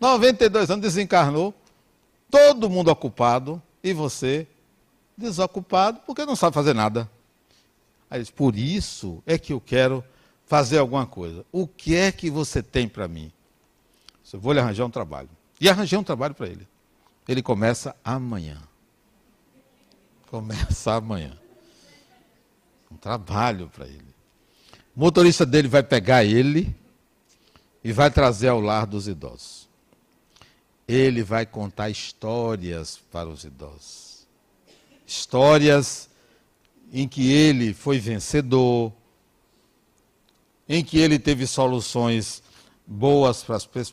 92 0.00 0.70
anos 0.70 0.82
desencarnou. 0.82 1.54
Todo 2.32 2.70
mundo 2.70 2.90
ocupado. 2.90 3.62
E 3.84 3.92
você 3.92 4.46
desocupado 5.16 6.00
porque 6.06 6.24
não 6.24 6.34
sabe 6.34 6.54
fazer 6.54 6.74
nada. 6.74 7.10
Aí, 8.10 8.24
por 8.32 8.56
isso 8.56 9.22
é 9.26 9.38
que 9.38 9.52
eu 9.52 9.60
quero 9.60 10.02
fazer 10.46 10.78
alguma 10.78 11.06
coisa. 11.06 11.44
O 11.52 11.66
que 11.66 11.94
é 11.94 12.10
que 12.10 12.30
você 12.30 12.62
tem 12.62 12.88
para 12.88 13.06
mim? 13.06 13.30
Eu 14.32 14.40
vou 14.40 14.52
lhe 14.52 14.60
arranjar 14.60 14.86
um 14.86 14.90
trabalho. 14.90 15.28
E 15.60 15.68
arranjei 15.68 15.98
um 15.98 16.02
trabalho 16.02 16.34
para 16.34 16.46
ele. 16.48 16.66
Ele 17.28 17.42
começa 17.42 17.94
amanhã. 18.02 18.60
Começa 20.30 20.94
amanhã. 20.94 21.36
Um 22.90 22.96
trabalho 22.96 23.68
para 23.68 23.86
ele. 23.86 24.14
O 24.96 25.00
motorista 25.00 25.44
dele 25.44 25.68
vai 25.68 25.82
pegar 25.82 26.24
ele 26.24 26.74
e 27.84 27.92
vai 27.92 28.10
trazer 28.10 28.48
ao 28.48 28.60
lar 28.60 28.86
dos 28.86 29.06
idosos. 29.06 29.61
Ele 30.92 31.22
vai 31.22 31.46
contar 31.46 31.90
histórias 31.90 32.98
para 33.10 33.28
os 33.28 33.44
idosos. 33.44 34.26
Histórias 35.06 36.08
em 36.92 37.08
que 37.08 37.32
ele 37.32 37.72
foi 37.72 37.98
vencedor, 37.98 38.92
em 40.68 40.84
que 40.84 40.98
ele 40.98 41.18
teve 41.18 41.46
soluções 41.46 42.42
boas 42.86 43.44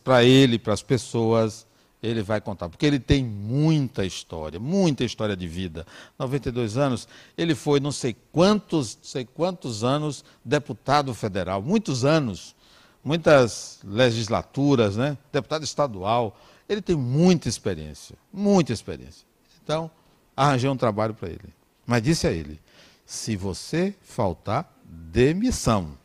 para 0.03 0.23
ele, 0.23 0.59
para 0.59 0.73
as 0.73 0.81
pessoas, 0.81 1.65
ele 2.01 2.21
vai 2.21 2.39
contar. 2.41 2.69
Porque 2.69 2.85
ele 2.85 2.99
tem 2.99 3.23
muita 3.23 4.05
história, 4.05 4.59
muita 4.59 5.03
história 5.03 5.35
de 5.35 5.47
vida. 5.47 5.85
92 6.17 6.77
anos, 6.77 7.07
ele 7.37 7.55
foi 7.55 7.79
não 7.79 7.91
sei 7.91 8.15
quantos, 8.31 8.97
sei 9.01 9.25
quantos 9.25 9.83
anos 9.83 10.23
deputado 10.43 11.13
federal, 11.13 11.61
muitos 11.61 12.05
anos, 12.05 12.55
muitas 13.03 13.79
legislaturas, 13.83 14.95
né? 14.95 15.17
deputado 15.31 15.63
estadual. 15.63 16.37
Ele 16.70 16.82
tem 16.82 16.95
muita 16.95 17.49
experiência, 17.49 18.15
muita 18.32 18.72
experiência. 18.72 19.26
Então, 19.63 19.89
arranjei 20.38 20.70
um 20.70 20.78
trabalho 20.78 21.15
para 21.15 21.28
ele. 21.28 21.53
Mas 21.86 22.03
disse 22.03 22.28
a 22.28 22.32
ele: 22.32 22.61
se 23.05 23.36
você 23.36 23.95
faltar, 24.03 24.72
demissão. 24.86 25.97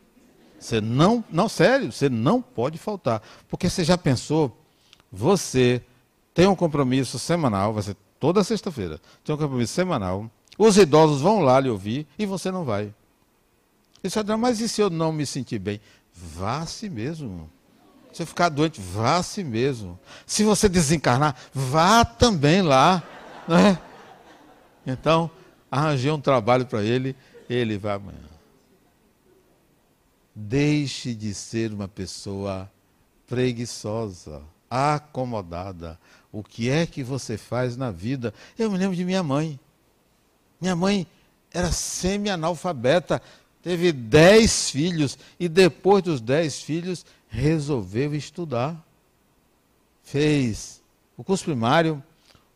Você 0.59 0.81
não, 0.81 1.23
não, 1.29 1.47
sério, 1.47 1.91
você 1.91 2.09
não 2.09 2.41
pode 2.41 2.79
faltar. 2.79 3.21
Porque 3.47 3.69
você 3.69 3.83
já 3.83 3.95
pensou, 3.95 4.57
você 5.11 5.83
tem 6.33 6.47
um 6.47 6.55
compromisso 6.55 7.19
semanal, 7.19 7.71
vai 7.71 7.83
ser 7.83 7.95
toda 8.19 8.43
sexta-feira, 8.43 8.99
tem 9.23 9.35
um 9.35 9.37
compromisso 9.37 9.73
semanal. 9.73 10.29
Os 10.57 10.77
idosos 10.77 11.21
vão 11.21 11.41
lá 11.41 11.59
lhe 11.59 11.69
ouvir 11.69 12.07
e 12.17 12.25
você 12.25 12.49
não 12.49 12.65
vai. 12.65 12.91
Isso 14.03 14.19
mas 14.37 14.59
e 14.59 14.67
se 14.67 14.81
eu 14.81 14.89
não 14.89 15.11
me 15.11 15.25
sentir 15.25 15.59
bem? 15.59 15.79
Vá 16.13 16.65
si 16.65 16.89
mesmo. 16.89 17.49
Se 18.15 18.25
ficar 18.25 18.47
doente, 18.47 18.79
vá 18.79 19.17
a 19.17 19.23
si 19.23 19.43
mesmo. 19.43 19.99
Se 20.25 20.45
você 20.45 20.69
desencarnar, 20.69 21.35
vá 21.53 22.05
também 22.05 22.61
lá. 22.61 23.03
Né? 23.45 23.77
Então, 24.87 25.29
arranjei 25.69 26.09
um 26.09 26.21
trabalho 26.21 26.65
para 26.65 26.81
ele, 26.81 27.13
ele 27.49 27.77
vai 27.77 27.95
amanhã. 27.95 28.17
Deixe 30.33 31.13
de 31.13 31.33
ser 31.33 31.73
uma 31.73 31.89
pessoa 31.89 32.71
preguiçosa, 33.27 34.41
acomodada. 34.69 35.99
O 36.31 36.41
que 36.41 36.69
é 36.69 36.85
que 36.85 37.03
você 37.03 37.37
faz 37.37 37.75
na 37.75 37.91
vida? 37.91 38.33
Eu 38.57 38.71
me 38.71 38.77
lembro 38.77 38.95
de 38.95 39.03
minha 39.03 39.23
mãe. 39.23 39.59
Minha 40.61 40.73
mãe 40.73 41.05
era 41.53 41.69
semi-analfabeta, 41.69 43.21
teve 43.61 43.91
dez 43.91 44.69
filhos 44.69 45.17
e 45.37 45.49
depois 45.49 46.01
dos 46.01 46.21
dez 46.21 46.61
filhos 46.61 47.05
resolveu 47.35 48.15
estudar. 48.15 48.81
Fez 50.01 50.81
o 51.17 51.23
curso 51.23 51.43
primário, 51.45 52.01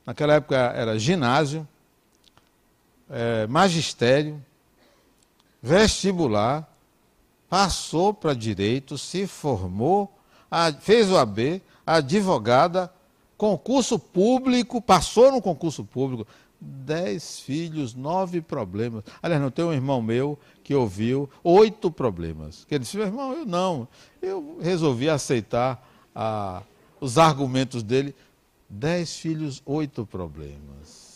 naquela 0.06 0.36
época 0.36 0.56
era 0.56 0.98
ginásio, 0.98 1.68
é, 3.10 3.48
magistério, 3.48 4.44
vestibular, 5.62 6.68
passou 7.50 8.14
para 8.14 8.34
direito, 8.34 8.98
se 8.98 9.28
formou, 9.28 10.14
fez 10.82 11.10
o 11.10 11.18
AB, 11.18 11.62
advogada, 11.86 12.94
concurso 13.38 13.98
público, 13.98 14.82
passou 14.82 15.32
no 15.32 15.42
concurso 15.42 15.84
público, 15.84 16.28
dez 16.60 17.40
filhos, 17.40 17.94
nove 17.94 18.42
problemas. 18.42 19.04
Aliás, 19.22 19.42
não 19.42 19.52
tem 19.52 19.64
um 19.64 19.74
irmão 19.74 20.02
meu 20.02 20.38
que 20.64 20.76
ouviu 20.76 21.30
oito 21.44 21.90
problemas. 21.90 22.66
Que 22.66 22.76
ele 22.76 22.84
disse, 22.84 22.98
meu 22.98 23.06
irmão, 23.06 23.34
eu 23.34 23.46
não. 23.46 23.88
Eu 24.22 24.58
resolvi 24.62 25.10
aceitar 25.10 25.88
a, 26.14 26.62
os 27.00 27.18
argumentos 27.18 27.84
dele. 27.84 28.14
Dez 28.70 29.18
filhos, 29.18 29.64
oito 29.66 30.06
problemas. 30.06 31.10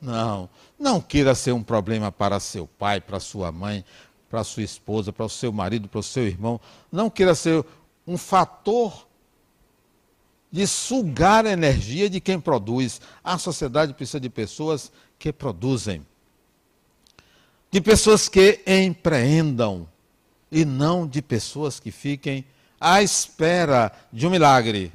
Não, 0.00 0.48
não 0.78 0.98
queira 1.00 1.34
ser 1.34 1.52
um 1.52 1.62
problema 1.62 2.10
para 2.10 2.40
seu 2.40 2.66
pai, 2.66 3.02
para 3.02 3.20
sua 3.20 3.52
mãe, 3.52 3.84
para 4.30 4.42
sua 4.42 4.62
esposa, 4.62 5.12
para 5.12 5.26
o 5.26 5.28
seu 5.28 5.52
marido, 5.52 5.88
para 5.88 6.00
o 6.00 6.02
seu 6.02 6.26
irmão. 6.26 6.58
Não 6.90 7.10
queira 7.10 7.34
ser 7.34 7.64
um 8.06 8.16
fator 8.16 9.06
de 10.50 10.66
sugar 10.66 11.46
a 11.46 11.50
energia 11.50 12.10
de 12.10 12.20
quem 12.20 12.40
produz. 12.40 13.00
A 13.22 13.38
sociedade 13.38 13.94
precisa 13.94 14.20
de 14.20 14.28
pessoas 14.28 14.90
que 15.18 15.32
produzem, 15.32 16.04
de 17.70 17.80
pessoas 17.80 18.28
que 18.28 18.60
empreendam, 18.66 19.86
e 20.50 20.64
não 20.64 21.06
de 21.06 21.22
pessoas 21.22 21.78
que 21.78 21.90
fiquem 21.90 22.44
à 22.80 23.02
espera 23.02 23.92
de 24.12 24.26
um 24.26 24.30
milagre, 24.30 24.92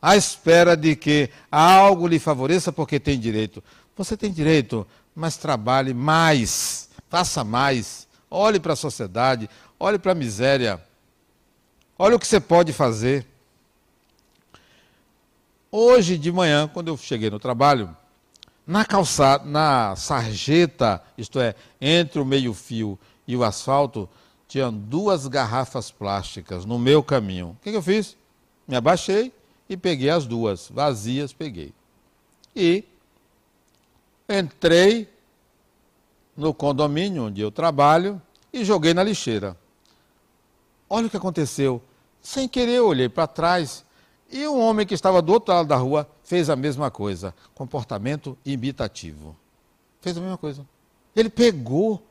à 0.00 0.16
espera 0.16 0.76
de 0.76 0.96
que 0.96 1.28
algo 1.50 2.06
lhe 2.06 2.18
favoreça 2.18 2.72
porque 2.72 2.98
tem 2.98 3.18
direito. 3.18 3.62
Você 3.96 4.16
tem 4.16 4.30
direito, 4.32 4.86
mas 5.14 5.36
trabalhe 5.36 5.92
mais, 5.92 6.88
faça 7.08 7.42
mais. 7.44 8.06
Olhe 8.30 8.58
para 8.58 8.72
a 8.72 8.76
sociedade, 8.76 9.48
olhe 9.78 9.98
para 9.98 10.12
a 10.12 10.14
miséria. 10.14 10.80
Olhe 11.98 12.14
o 12.14 12.18
que 12.18 12.26
você 12.26 12.40
pode 12.40 12.72
fazer. 12.72 13.26
Hoje 15.78 16.16
de 16.16 16.32
manhã, 16.32 16.66
quando 16.66 16.88
eu 16.88 16.96
cheguei 16.96 17.28
no 17.28 17.38
trabalho, 17.38 17.94
na 18.66 18.82
calçada, 18.82 19.44
na 19.44 19.94
sarjeta, 19.94 21.02
isto 21.18 21.38
é, 21.38 21.54
entre 21.78 22.18
o 22.18 22.24
meio-fio 22.24 22.98
e 23.28 23.36
o 23.36 23.44
asfalto, 23.44 24.08
tinham 24.48 24.72
duas 24.72 25.26
garrafas 25.26 25.90
plásticas 25.90 26.64
no 26.64 26.78
meu 26.78 27.02
caminho. 27.02 27.48
O 27.48 27.56
que, 27.62 27.70
que 27.70 27.76
eu 27.76 27.82
fiz? 27.82 28.16
Me 28.66 28.74
abaixei 28.74 29.30
e 29.68 29.76
peguei 29.76 30.08
as 30.08 30.24
duas, 30.24 30.70
vazias, 30.72 31.34
peguei. 31.34 31.74
E 32.54 32.82
Entrei 34.26 35.06
no 36.34 36.54
condomínio 36.54 37.26
onde 37.26 37.42
eu 37.42 37.50
trabalho 37.50 38.20
e 38.50 38.64
joguei 38.64 38.94
na 38.94 39.02
lixeira. 39.02 39.54
Olha 40.88 41.06
o 41.06 41.10
que 41.10 41.18
aconteceu. 41.18 41.82
Sem 42.22 42.48
querer, 42.48 42.76
eu 42.76 42.86
olhei 42.86 43.10
para 43.10 43.26
trás 43.26 43.84
e 44.30 44.46
um 44.46 44.60
homem 44.60 44.86
que 44.86 44.94
estava 44.94 45.22
do 45.22 45.32
outro 45.32 45.54
lado 45.54 45.68
da 45.68 45.76
rua 45.76 46.08
fez 46.22 46.50
a 46.50 46.56
mesma 46.56 46.90
coisa. 46.90 47.34
Comportamento 47.54 48.36
imitativo. 48.44 49.36
Fez 50.00 50.16
a 50.16 50.20
mesma 50.20 50.36
coisa. 50.36 50.66
Ele 51.14 51.30
pegou, 51.30 52.02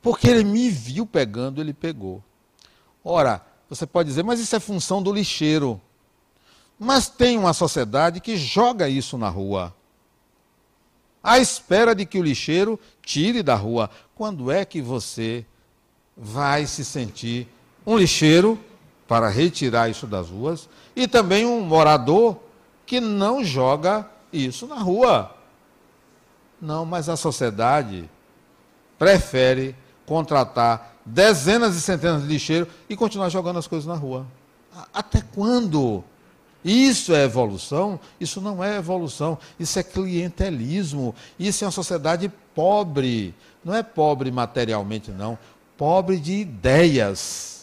porque 0.00 0.28
ele 0.28 0.44
me 0.44 0.70
viu 0.70 1.06
pegando, 1.06 1.60
ele 1.60 1.72
pegou. 1.72 2.22
Ora, 3.04 3.44
você 3.68 3.86
pode 3.86 4.08
dizer, 4.08 4.22
mas 4.22 4.40
isso 4.40 4.54
é 4.54 4.60
função 4.60 5.02
do 5.02 5.12
lixeiro. 5.12 5.80
Mas 6.78 7.08
tem 7.08 7.38
uma 7.38 7.52
sociedade 7.52 8.20
que 8.20 8.36
joga 8.36 8.88
isso 8.88 9.16
na 9.16 9.28
rua 9.28 9.74
à 11.22 11.38
espera 11.38 11.94
de 11.94 12.04
que 12.04 12.18
o 12.18 12.22
lixeiro 12.22 12.78
tire 13.00 13.42
da 13.42 13.54
rua. 13.54 13.88
Quando 14.14 14.50
é 14.50 14.64
que 14.64 14.82
você 14.82 15.46
vai 16.16 16.66
se 16.66 16.84
sentir 16.84 17.46
um 17.86 17.96
lixeiro 17.96 18.58
para 19.12 19.28
retirar 19.28 19.90
isso 19.90 20.06
das 20.06 20.30
ruas 20.30 20.70
e 20.96 21.06
também 21.06 21.44
um 21.44 21.60
morador 21.60 22.38
que 22.86 22.98
não 22.98 23.44
joga 23.44 24.08
isso 24.32 24.66
na 24.66 24.76
rua? 24.76 25.36
Não, 26.58 26.86
mas 26.86 27.10
a 27.10 27.16
sociedade 27.16 28.08
prefere 28.98 29.76
contratar 30.06 30.96
dezenas 31.04 31.76
e 31.76 31.82
centenas 31.82 32.22
de 32.22 32.28
lixeiros 32.28 32.72
e 32.88 32.96
continuar 32.96 33.28
jogando 33.28 33.58
as 33.58 33.66
coisas 33.66 33.86
na 33.86 33.94
rua. 33.94 34.24
Até 34.94 35.22
quando? 35.34 36.02
Isso 36.64 37.14
é 37.14 37.24
evolução? 37.24 38.00
Isso 38.18 38.40
não 38.40 38.64
é 38.64 38.78
evolução, 38.78 39.38
isso 39.60 39.78
é 39.78 39.82
clientelismo. 39.82 41.14
Isso 41.38 41.64
é 41.64 41.66
uma 41.66 41.70
sociedade 41.70 42.32
pobre. 42.54 43.34
Não 43.62 43.74
é 43.74 43.82
pobre 43.82 44.30
materialmente, 44.30 45.10
não. 45.10 45.38
Pobre 45.76 46.16
de 46.16 46.32
ideias. 46.32 47.61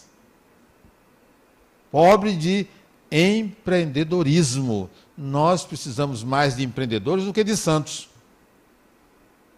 Pobre 1.92 2.36
de 2.36 2.68
empreendedorismo. 3.12 4.90
Nós 5.18 5.66
precisamos 5.66 6.24
mais 6.24 6.56
de 6.56 6.64
empreendedores 6.64 7.26
do 7.26 7.34
que 7.34 7.44
de 7.44 7.58
santos. 7.58 8.10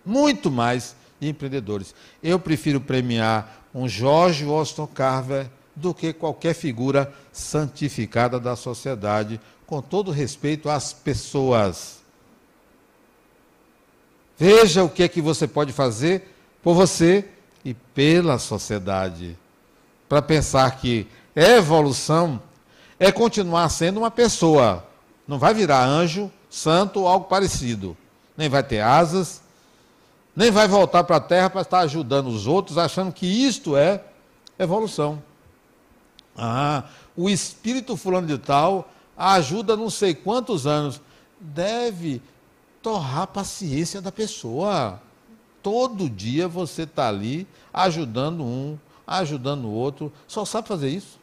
Muito 0.05 0.49
mais 0.49 0.95
de 1.19 1.29
empreendedores. 1.29 1.93
Eu 2.23 2.39
prefiro 2.39 2.81
premiar 2.81 3.67
um 3.73 3.87
Jorge 3.87 4.45
Washington 4.45 4.87
Carver 4.87 5.49
do 5.75 5.93
que 5.93 6.11
qualquer 6.13 6.53
figura 6.53 7.13
santificada 7.31 8.39
da 8.39 8.55
sociedade, 8.55 9.39
com 9.65 9.81
todo 9.81 10.11
respeito 10.11 10.69
às 10.69 10.91
pessoas. 10.91 12.01
Veja 14.37 14.83
o 14.83 14.89
que 14.89 15.03
é 15.03 15.07
que 15.07 15.21
você 15.21 15.47
pode 15.47 15.71
fazer 15.71 16.33
por 16.63 16.73
você 16.73 17.25
e 17.63 17.73
pela 17.73 18.39
sociedade. 18.39 19.37
Para 20.09 20.21
pensar 20.21 20.69
que 20.77 21.07
evolução 21.35 22.41
é 22.99 23.11
continuar 23.11 23.67
sendo 23.69 23.97
uma 23.97 24.11
pessoa. 24.11 24.85
Não 25.27 25.39
vai 25.39 25.53
virar 25.53 25.83
anjo, 25.83 26.31
santo 26.49 27.01
ou 27.01 27.07
algo 27.07 27.25
parecido. 27.25 27.97
Nem 28.35 28.49
vai 28.49 28.63
ter 28.63 28.81
asas, 28.81 29.41
nem 30.35 30.51
vai 30.51 30.67
voltar 30.67 31.03
para 31.03 31.17
a 31.17 31.21
terra 31.21 31.49
para 31.49 31.61
estar 31.61 31.79
ajudando 31.79 32.27
os 32.27 32.47
outros, 32.47 32.77
achando 32.77 33.11
que 33.11 33.25
isto 33.25 33.75
é 33.75 34.03
evolução. 34.57 35.21
Ah, 36.37 36.85
o 37.15 37.29
espírito 37.29 37.97
fulano 37.97 38.27
de 38.27 38.37
tal 38.37 38.89
ajuda 39.17 39.75
não 39.75 39.89
sei 39.89 40.13
quantos 40.15 40.65
anos. 40.65 41.01
Deve 41.39 42.21
torrar 42.81 43.23
a 43.23 43.27
paciência 43.27 44.01
da 44.01 44.11
pessoa. 44.11 45.01
Todo 45.61 46.09
dia 46.09 46.47
você 46.47 46.83
está 46.83 47.07
ali 47.07 47.47
ajudando 47.73 48.43
um, 48.43 48.77
ajudando 49.05 49.65
o 49.65 49.71
outro. 49.71 50.11
Só 50.27 50.45
sabe 50.45 50.67
fazer 50.67 50.89
isso? 50.89 51.20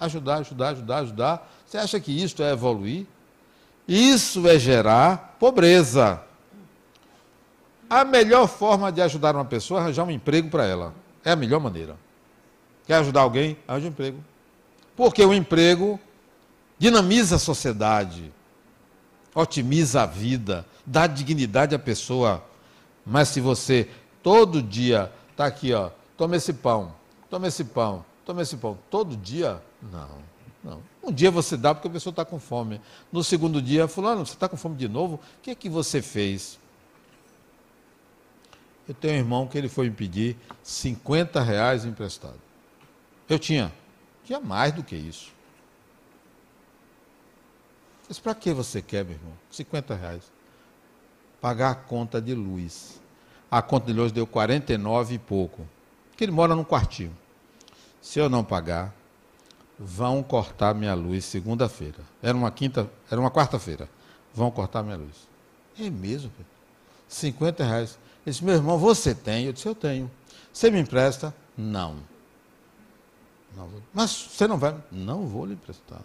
Ajudar, 0.00 0.38
ajudar, 0.38 0.68
ajudar, 0.70 0.98
ajudar. 0.98 1.52
Você 1.66 1.78
acha 1.78 2.00
que 2.00 2.10
isso 2.10 2.42
é 2.42 2.50
evoluir? 2.50 3.06
Isso 3.86 4.48
é 4.48 4.58
gerar 4.58 5.36
pobreza. 5.38 6.22
A 7.88 8.04
melhor 8.04 8.48
forma 8.48 8.90
de 8.90 9.02
ajudar 9.02 9.34
uma 9.34 9.44
pessoa 9.44 9.80
é 9.80 9.82
arranjar 9.82 10.04
um 10.04 10.10
emprego 10.10 10.48
para 10.48 10.64
ela. 10.64 10.94
É 11.24 11.32
a 11.32 11.36
melhor 11.36 11.60
maneira. 11.60 11.96
Quer 12.86 12.94
ajudar 12.94 13.20
alguém? 13.20 13.56
Arranje 13.68 13.86
um 13.86 13.90
emprego. 13.90 14.24
Porque 14.96 15.24
o 15.24 15.34
emprego 15.34 15.98
dinamiza 16.78 17.36
a 17.36 17.38
sociedade, 17.38 18.32
otimiza 19.34 20.02
a 20.02 20.06
vida, 20.06 20.64
dá 20.86 21.06
dignidade 21.06 21.74
à 21.74 21.78
pessoa. 21.78 22.42
Mas 23.04 23.28
se 23.28 23.40
você 23.40 23.88
todo 24.22 24.62
dia 24.62 25.12
está 25.30 25.46
aqui, 25.46 25.72
ó, 25.72 25.90
toma 26.16 26.36
esse 26.36 26.52
pão, 26.52 26.92
toma 27.28 27.48
esse 27.48 27.64
pão, 27.64 28.04
toma 28.30 28.42
esse 28.42 28.56
pão, 28.56 28.78
todo 28.88 29.16
dia, 29.16 29.60
não, 29.82 30.22
não. 30.62 30.82
Um 31.02 31.10
dia 31.10 31.32
você 31.32 31.56
dá 31.56 31.74
porque 31.74 31.88
a 31.88 31.90
pessoa 31.90 32.12
está 32.12 32.24
com 32.24 32.38
fome. 32.38 32.80
No 33.10 33.24
segundo 33.24 33.60
dia, 33.60 33.88
fulano, 33.88 34.24
você 34.24 34.34
está 34.34 34.48
com 34.48 34.56
fome 34.56 34.76
de 34.76 34.88
novo? 34.88 35.16
O 35.16 35.42
que 35.42 35.50
é 35.50 35.54
que 35.54 35.68
você 35.68 36.00
fez? 36.00 36.60
Eu 38.86 38.94
tenho 38.94 39.14
um 39.14 39.18
irmão 39.18 39.48
que 39.48 39.58
ele 39.58 39.68
foi 39.68 39.88
me 39.88 39.96
pedir 39.96 40.36
50 40.62 41.42
reais 41.42 41.84
emprestado. 41.84 42.38
Eu 43.28 43.38
tinha. 43.38 43.72
Tinha 44.24 44.38
mais 44.38 44.72
do 44.72 44.84
que 44.84 44.94
isso. 44.94 45.32
Mas 48.08 48.20
para 48.20 48.34
que 48.34 48.52
você 48.52 48.80
quer, 48.80 49.04
meu 49.04 49.14
irmão? 49.14 49.32
50 49.50 49.94
reais. 49.96 50.30
Pagar 51.40 51.70
a 51.70 51.74
conta 51.74 52.22
de 52.22 52.34
luz. 52.34 53.00
A 53.50 53.60
conta 53.60 53.86
de 53.86 53.92
luz 53.92 54.12
deu 54.12 54.26
49 54.26 55.14
e 55.14 55.18
pouco. 55.18 55.66
Porque 56.10 56.22
ele 56.22 56.32
mora 56.32 56.54
num 56.54 56.64
quartinho. 56.64 57.16
Se 58.00 58.18
eu 58.18 58.28
não 58.28 58.42
pagar, 58.42 58.94
vão 59.78 60.22
cortar 60.22 60.74
minha 60.74 60.94
luz 60.94 61.24
segunda-feira. 61.24 61.98
Era 62.22 62.36
uma 62.36 62.50
quinta, 62.50 62.90
era 63.10 63.20
uma 63.20 63.30
quarta-feira. 63.30 63.88
Vão 64.34 64.50
cortar 64.50 64.82
minha 64.82 64.96
luz. 64.96 65.28
É 65.78 65.88
mesmo, 65.88 66.30
Pedro? 66.30 66.52
50 67.08 67.64
reais. 67.64 67.98
Ele 68.24 68.32
disse, 68.32 68.44
meu 68.44 68.54
irmão, 68.54 68.78
você 68.78 69.14
tem? 69.14 69.46
Eu 69.46 69.52
disse, 69.52 69.66
eu 69.66 69.74
tenho. 69.74 70.10
Você 70.52 70.70
me 70.70 70.80
empresta? 70.80 71.34
Não. 71.56 71.96
não 73.56 73.68
Mas 73.92 74.10
você 74.10 74.46
não 74.46 74.58
vai? 74.58 74.76
Não 74.90 75.26
vou 75.26 75.46
lhe 75.46 75.54
emprestar. 75.54 76.00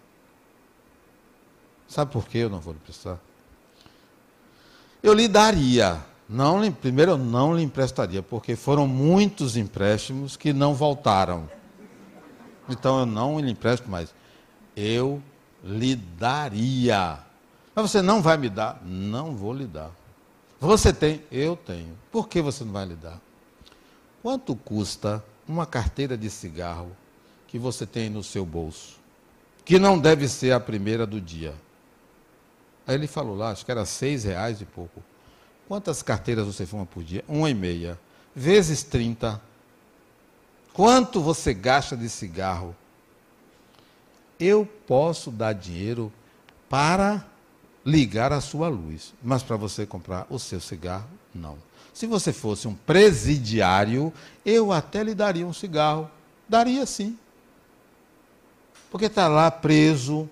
Sabe 1.87 2.11
por 2.11 2.27
que 2.27 2.39
eu 2.39 2.49
não 2.49 2.59
vou 2.59 2.73
lhe 2.73 2.79
emprestar? 2.79 3.19
Eu 5.03 5.13
lhe 5.13 5.27
daria. 5.27 6.03
Não, 6.27 6.71
primeiro, 6.71 7.11
eu 7.11 7.17
não 7.17 7.55
lhe 7.55 7.61
emprestaria, 7.61 8.23
porque 8.23 8.55
foram 8.55 8.87
muitos 8.87 9.55
empréstimos 9.55 10.35
que 10.35 10.51
não 10.51 10.73
voltaram. 10.73 11.47
Então 12.69 12.99
eu 12.99 13.05
não 13.05 13.39
lhe 13.39 13.51
empresto 13.51 13.89
mais. 13.89 14.13
Eu 14.75 15.21
lhe 15.63 15.95
daria. 15.95 17.19
Mas 17.73 17.91
você 17.91 18.01
não 18.01 18.21
vai 18.21 18.37
me 18.37 18.49
dar? 18.49 18.81
Não 18.83 19.35
vou 19.35 19.53
lhe 19.53 19.65
dar. 19.65 19.91
Você 20.59 20.93
tem? 20.93 21.23
Eu 21.31 21.55
tenho. 21.55 21.97
Por 22.11 22.27
que 22.27 22.41
você 22.41 22.63
não 22.63 22.71
vai 22.71 22.85
lhe 22.85 22.95
dar? 22.95 23.19
Quanto 24.21 24.55
custa 24.55 25.23
uma 25.47 25.65
carteira 25.65 26.17
de 26.17 26.29
cigarro 26.29 26.91
que 27.47 27.59
você 27.59 27.85
tem 27.85 28.09
no 28.09 28.23
seu 28.23 28.45
bolso? 28.45 28.97
Que 29.63 29.77
não 29.77 29.99
deve 29.99 30.27
ser 30.27 30.51
a 30.51 30.59
primeira 30.59 31.05
do 31.05 31.19
dia. 31.21 31.53
Aí 32.87 32.95
ele 32.95 33.07
falou 33.07 33.35
lá, 33.35 33.51
acho 33.51 33.65
que 33.65 33.71
era 33.71 33.85
seis 33.85 34.23
reais 34.23 34.61
e 34.61 34.65
pouco. 34.65 35.03
Quantas 35.67 36.01
carteiras 36.01 36.45
você 36.45 36.65
fuma 36.65 36.85
por 36.85 37.03
dia? 37.03 37.23
Uma 37.27 37.49
e 37.49 37.53
meia. 37.53 37.99
Vezes 38.35 38.83
trinta. 38.83 39.41
Quanto 40.75 41.21
você 41.21 41.53
gasta 41.53 41.95
de 41.95 42.09
cigarro? 42.09 42.75
Eu 44.37 44.67
posso 44.85 45.31
dar 45.31 45.53
dinheiro 45.53 46.11
para 46.69 47.25
ligar 47.85 48.33
a 48.33 48.41
sua 48.41 48.67
luz, 48.67 49.13
mas 49.23 49.41
para 49.41 49.55
você 49.55 49.85
comprar 49.85 50.27
o 50.29 50.37
seu 50.37 50.59
cigarro, 50.59 51.07
não. 51.33 51.57
Se 51.93 52.05
você 52.05 52.33
fosse 52.33 52.67
um 52.67 52.75
presidiário, 52.75 54.11
eu 54.45 54.73
até 54.73 55.01
lhe 55.01 55.15
daria 55.15 55.47
um 55.47 55.53
cigarro. 55.53 56.11
Daria 56.47 56.85
sim. 56.85 57.17
Porque 58.91 59.05
está 59.05 59.29
lá 59.29 59.49
preso, 59.49 60.29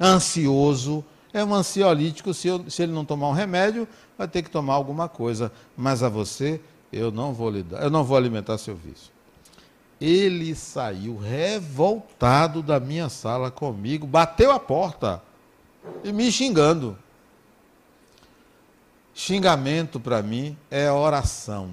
ansioso, 0.00 1.04
é 1.34 1.44
um 1.44 1.54
ansiolítico, 1.54 2.32
se, 2.32 2.48
eu, 2.48 2.70
se 2.70 2.82
ele 2.82 2.92
não 2.92 3.04
tomar 3.04 3.28
um 3.28 3.32
remédio, 3.32 3.86
vai 4.16 4.26
ter 4.26 4.40
que 4.40 4.48
tomar 4.48 4.72
alguma 4.72 5.06
coisa. 5.06 5.52
Mas 5.76 6.02
a 6.02 6.08
você, 6.08 6.62
eu 6.90 7.12
não 7.12 7.34
vou 7.34 7.50
lhe 7.50 7.62
dar, 7.62 7.82
eu 7.82 7.90
não 7.90 8.02
vou 8.02 8.16
alimentar 8.16 8.56
seu 8.56 8.74
vício. 8.74 9.15
Ele 10.00 10.54
saiu 10.54 11.16
revoltado 11.16 12.62
da 12.62 12.78
minha 12.78 13.08
sala 13.08 13.50
comigo, 13.50 14.06
bateu 14.06 14.52
a 14.52 14.60
porta 14.60 15.22
e 16.04 16.12
me 16.12 16.30
xingando. 16.30 16.96
Xingamento 19.14 19.98
para 19.98 20.22
mim 20.22 20.56
é 20.70 20.90
oração. 20.90 21.70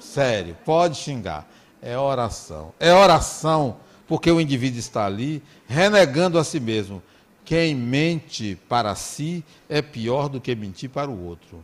Sério, 0.00 0.56
pode 0.64 0.96
xingar. 0.96 1.46
É 1.82 1.98
oração. 1.98 2.72
É 2.80 2.92
oração 2.94 3.76
porque 4.06 4.30
o 4.30 4.40
indivíduo 4.40 4.78
está 4.78 5.04
ali 5.04 5.42
renegando 5.66 6.38
a 6.38 6.44
si 6.44 6.58
mesmo. 6.58 7.02
Quem 7.44 7.74
mente 7.74 8.58
para 8.68 8.94
si 8.94 9.44
é 9.68 9.82
pior 9.82 10.30
do 10.30 10.40
que 10.40 10.54
mentir 10.54 10.88
para 10.88 11.10
o 11.10 11.26
outro. 11.26 11.62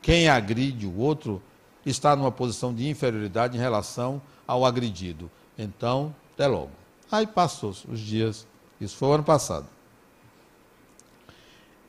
Quem 0.00 0.28
agride 0.28 0.86
o 0.86 0.96
outro 0.98 1.42
está 1.84 2.16
numa 2.16 2.32
posição 2.32 2.74
de 2.74 2.88
inferioridade 2.88 3.56
em 3.56 3.60
relação 3.60 4.22
ao 4.48 4.64
agredido. 4.64 5.30
Então, 5.58 6.14
até 6.32 6.46
logo. 6.46 6.70
Aí 7.12 7.26
passou 7.26 7.70
os 7.70 8.00
dias, 8.00 8.46
isso 8.80 8.96
foi 8.96 9.08
o 9.08 9.12
ano 9.12 9.24
passado. 9.24 9.66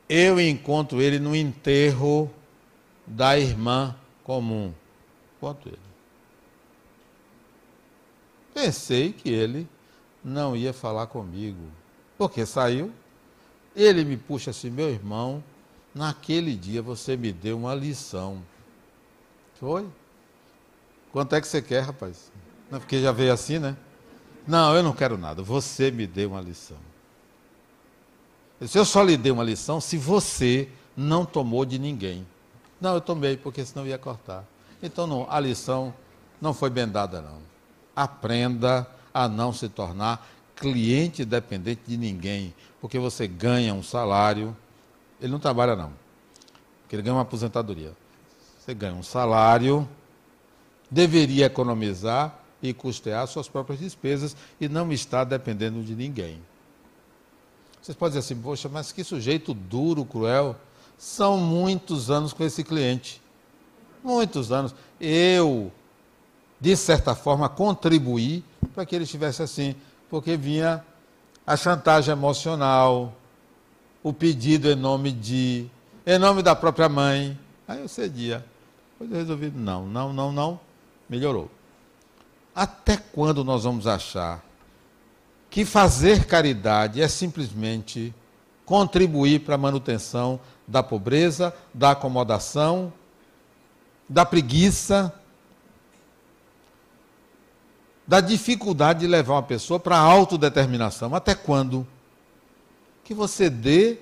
Eu 0.10 0.40
encontro 0.42 1.02
ele 1.02 1.20
no 1.20 1.36
enterro 1.36 2.30
da 3.08 3.40
irmã 3.40 3.96
comum. 4.24 4.74
Quanto 5.40 5.70
ele? 5.70 5.80
Pensei 8.54 9.14
que 9.14 9.30
ele 9.30 9.68
não 10.24 10.56
ia 10.56 10.74
falar 10.74 11.08
comigo, 11.08 11.62
porque 12.18 12.46
saiu. 12.46 12.92
Ele 13.76 14.04
me 14.04 14.18
puxa 14.18 14.50
assim, 14.50 14.70
meu 14.70 14.90
irmão, 14.90 15.44
naquele 15.94 16.56
dia 16.56 16.82
você 16.82 17.16
me 17.16 17.32
deu 17.32 17.58
uma 17.58 17.76
lição. 17.76 18.44
Foi? 19.60 19.88
Quanto 21.12 21.36
é 21.36 21.42
que 21.42 21.48
você 21.48 21.62
quer, 21.62 21.82
rapaz? 21.82 22.29
Não, 22.70 22.80
porque 22.80 23.02
já 23.02 23.12
veio 23.12 23.34
assim, 23.34 23.60
né? 23.60 23.76
Não, 24.48 24.76
eu 24.76 24.84
não 24.84 24.94
quero 24.94 25.18
nada. 25.18 25.42
Você 25.42 25.92
me 25.92 26.06
deu 26.06 26.32
uma 26.32 26.42
lição. 26.42 26.78
Eu, 28.60 28.68
eu 28.74 28.86
só 28.86 29.04
lhe 29.04 29.18
dei 29.18 29.32
uma 29.32 29.44
lição 29.44 29.80
se 29.82 29.98
você 29.98 30.70
não 30.96 31.26
tomou 31.26 31.66
de 31.66 31.80
ninguém. 31.80 32.26
Não, 32.80 32.94
eu 32.94 33.02
tomei, 33.02 33.38
porque 33.38 33.66
senão 33.66 33.86
ia 33.86 33.98
cortar. 33.98 34.44
Então, 34.82 35.06
não, 35.06 35.28
a 35.30 35.40
lição 35.40 35.94
não 36.42 36.54
foi 36.54 36.70
bem 36.70 36.88
dada, 36.88 37.22
não. 37.22 37.40
Aprenda 37.96 38.88
a 39.14 39.28
não 39.28 39.52
se 39.52 39.68
tornar 39.68 40.28
cliente 40.56 41.26
dependente 41.26 41.82
de 41.88 41.98
ninguém, 41.98 42.54
porque 42.82 43.00
você 43.00 43.28
ganha 43.28 43.74
um 43.74 43.84
salário. 43.84 44.56
Ele 45.20 45.32
não 45.32 45.40
trabalha, 45.40 45.76
não. 45.76 45.92
Porque 46.82 46.96
ele 46.96 47.04
ganha 47.04 47.16
uma 47.16 47.22
aposentadoria. 47.22 47.94
Você 48.60 48.74
ganha 48.74 48.94
um 48.94 49.04
salário, 49.04 49.88
deveria 50.90 51.46
economizar 51.46 52.39
e 52.62 52.74
custear 52.74 53.28
suas 53.28 53.48
próprias 53.48 53.80
despesas 53.80 54.36
e 54.60 54.68
não 54.68 54.92
está 54.92 55.24
dependendo 55.24 55.82
de 55.84 55.96
ninguém. 55.96 56.42
Vocês 57.82 57.98
podem 57.98 58.20
dizer 58.20 58.34
assim, 58.34 58.42
poxa, 58.42 58.68
mas 58.70 58.92
que 58.92 59.04
sujeito 59.04 59.54
duro, 59.54 60.04
cruel. 60.06 60.56
São 60.98 61.38
muitos 61.38 62.12
anos 62.12 62.34
com 62.34 62.44
esse 62.44 62.64
cliente. 62.64 63.22
Muitos 64.04 64.52
anos. 64.52 64.76
Eu, 65.00 65.72
de 66.60 66.76
certa 66.76 67.16
forma, 67.16 67.48
contribuí 67.48 68.44
para 68.76 68.86
que 68.86 68.96
ele 68.96 69.06
estivesse 69.06 69.42
assim, 69.42 69.76
porque 70.10 70.36
vinha 70.36 70.84
a 71.48 71.56
chantagem 71.56 72.12
emocional, 72.12 73.14
o 74.04 74.12
pedido 74.14 74.70
em 74.70 74.76
nome 74.76 75.12
de, 75.12 75.68
em 76.06 76.20
nome 76.20 76.44
da 76.44 76.56
própria 76.56 76.90
mãe. 76.90 77.40
Aí 77.68 77.80
eu 77.80 77.88
cedia. 77.88 78.46
Depois 78.92 79.12
eu 79.12 79.18
resolvi, 79.18 79.52
não, 79.56 79.88
não, 79.88 80.12
não, 80.12 80.32
não, 80.32 80.60
melhorou. 81.10 81.50
Até 82.56 82.98
quando 82.98 83.44
nós 83.44 83.64
vamos 83.64 83.88
achar 83.88 84.44
que 85.50 85.66
fazer 85.66 86.26
caridade 86.26 87.02
é 87.02 87.08
simplesmente 87.08 88.14
contribuir 88.66 89.40
para 89.40 89.56
a 89.56 89.58
manutenção 89.58 90.40
da 90.68 90.84
pobreza, 90.84 91.54
da 91.74 91.92
acomodação, 91.92 92.94
da 94.08 94.26
preguiça, 94.26 95.14
da 98.06 98.22
dificuldade 98.22 99.02
de 99.02 99.08
levar 99.08 99.36
uma 99.36 99.44
pessoa 99.44 99.80
para 99.80 99.96
a 99.96 100.02
autodeterminação. 100.02 101.14
Até 101.14 101.36
quando? 101.36 101.86
Que 103.04 103.14
você 103.14 103.50
dê 103.50 103.98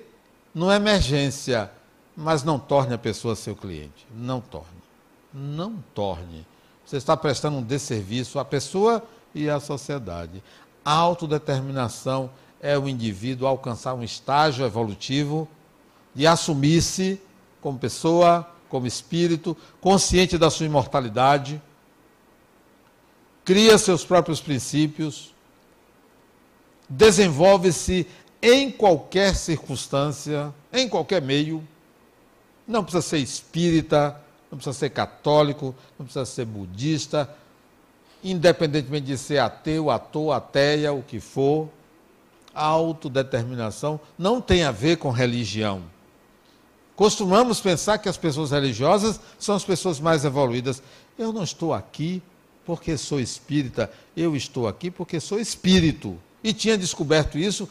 numa 0.54 0.76
emergência, 0.76 1.70
mas 2.16 2.42
não 2.42 2.58
torne 2.58 2.94
a 2.94 2.98
pessoa 2.98 3.36
seu 3.36 3.54
cliente. 3.54 4.06
Não 4.14 4.40
torne. 4.40 4.82
Não 5.32 5.76
torne. 5.94 6.46
Você 6.88 6.96
está 6.96 7.14
prestando 7.14 7.58
um 7.58 7.62
desserviço 7.62 8.38
à 8.38 8.44
pessoa 8.46 9.02
e 9.34 9.50
à 9.50 9.60
sociedade. 9.60 10.42
A 10.82 10.92
autodeterminação 10.92 12.30
é 12.62 12.78
o 12.78 12.88
indivíduo 12.88 13.46
alcançar 13.46 13.92
um 13.92 14.02
estágio 14.02 14.64
evolutivo 14.64 15.46
de 16.14 16.26
assumir-se 16.26 17.20
como 17.60 17.78
pessoa, 17.78 18.50
como 18.70 18.86
espírito, 18.86 19.54
consciente 19.82 20.38
da 20.38 20.48
sua 20.48 20.64
imortalidade, 20.64 21.60
cria 23.44 23.76
seus 23.76 24.02
próprios 24.02 24.40
princípios, 24.40 25.34
desenvolve-se 26.88 28.06
em 28.40 28.70
qualquer 28.70 29.36
circunstância, 29.36 30.54
em 30.72 30.88
qualquer 30.88 31.20
meio. 31.20 31.62
Não 32.66 32.82
precisa 32.82 33.02
ser 33.02 33.18
espírita, 33.18 34.18
não 34.50 34.58
precisa 34.58 34.76
ser 34.76 34.90
católico, 34.90 35.74
não 35.98 36.06
precisa 36.06 36.24
ser 36.24 36.44
budista, 36.44 37.28
independentemente 38.22 39.06
de 39.06 39.18
ser 39.18 39.38
ateu, 39.38 39.90
ator, 39.90 40.32
ateia, 40.32 40.92
o 40.92 41.02
que 41.02 41.20
for, 41.20 41.68
autodeterminação 42.54 44.00
não 44.18 44.40
tem 44.40 44.64
a 44.64 44.72
ver 44.72 44.96
com 44.96 45.10
religião. 45.10 45.82
Costumamos 46.96 47.60
pensar 47.60 47.98
que 47.98 48.08
as 48.08 48.16
pessoas 48.16 48.50
religiosas 48.50 49.20
são 49.38 49.54
as 49.54 49.64
pessoas 49.64 50.00
mais 50.00 50.24
evoluídas. 50.24 50.82
Eu 51.16 51.32
não 51.32 51.44
estou 51.44 51.72
aqui 51.72 52.20
porque 52.66 52.96
sou 52.96 53.20
espírita, 53.20 53.90
eu 54.16 54.34
estou 54.34 54.66
aqui 54.66 54.90
porque 54.90 55.20
sou 55.20 55.38
espírito. 55.38 56.18
E 56.42 56.52
tinha 56.52 56.76
descoberto 56.76 57.38
isso 57.38 57.68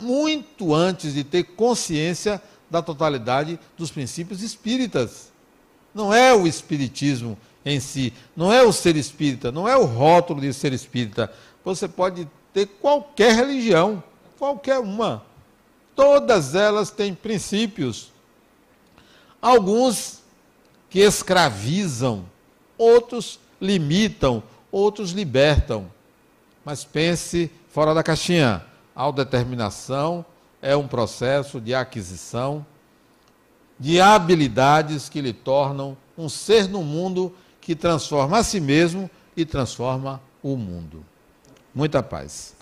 muito 0.00 0.74
antes 0.74 1.14
de 1.14 1.22
ter 1.22 1.44
consciência 1.44 2.42
da 2.68 2.82
totalidade 2.82 3.58
dos 3.76 3.92
princípios 3.92 4.42
espíritas. 4.42 5.32
Não 5.98 6.14
é 6.14 6.32
o 6.32 6.46
espiritismo 6.46 7.36
em 7.64 7.80
si, 7.80 8.12
não 8.36 8.52
é 8.52 8.62
o 8.62 8.72
ser 8.72 8.94
espírita, 8.94 9.50
não 9.50 9.68
é 9.68 9.76
o 9.76 9.84
rótulo 9.84 10.40
de 10.40 10.52
ser 10.52 10.72
espírita. 10.72 11.28
Você 11.64 11.88
pode 11.88 12.28
ter 12.54 12.66
qualquer 12.66 13.34
religião, 13.34 14.00
qualquer 14.38 14.78
uma. 14.78 15.24
Todas 15.96 16.54
elas 16.54 16.92
têm 16.92 17.12
princípios. 17.12 18.12
Alguns 19.42 20.20
que 20.88 21.00
escravizam, 21.00 22.24
outros 22.78 23.40
limitam, 23.60 24.40
outros 24.70 25.10
libertam. 25.10 25.90
Mas 26.64 26.84
pense 26.84 27.50
fora 27.70 27.92
da 27.92 28.04
caixinha. 28.04 28.64
A 28.94 29.02
autodeterminação 29.02 30.24
é 30.62 30.76
um 30.76 30.86
processo 30.86 31.60
de 31.60 31.74
aquisição 31.74 32.64
de 33.78 34.00
habilidades 34.00 35.08
que 35.08 35.20
lhe 35.20 35.32
tornam 35.32 35.96
um 36.16 36.28
ser 36.28 36.68
no 36.68 36.82
mundo 36.82 37.32
que 37.60 37.76
transforma 37.76 38.38
a 38.38 38.42
si 38.42 38.60
mesmo 38.60 39.10
e 39.36 39.44
transforma 39.44 40.20
o 40.42 40.56
mundo. 40.56 41.04
Muita 41.74 42.02
paz. 42.02 42.57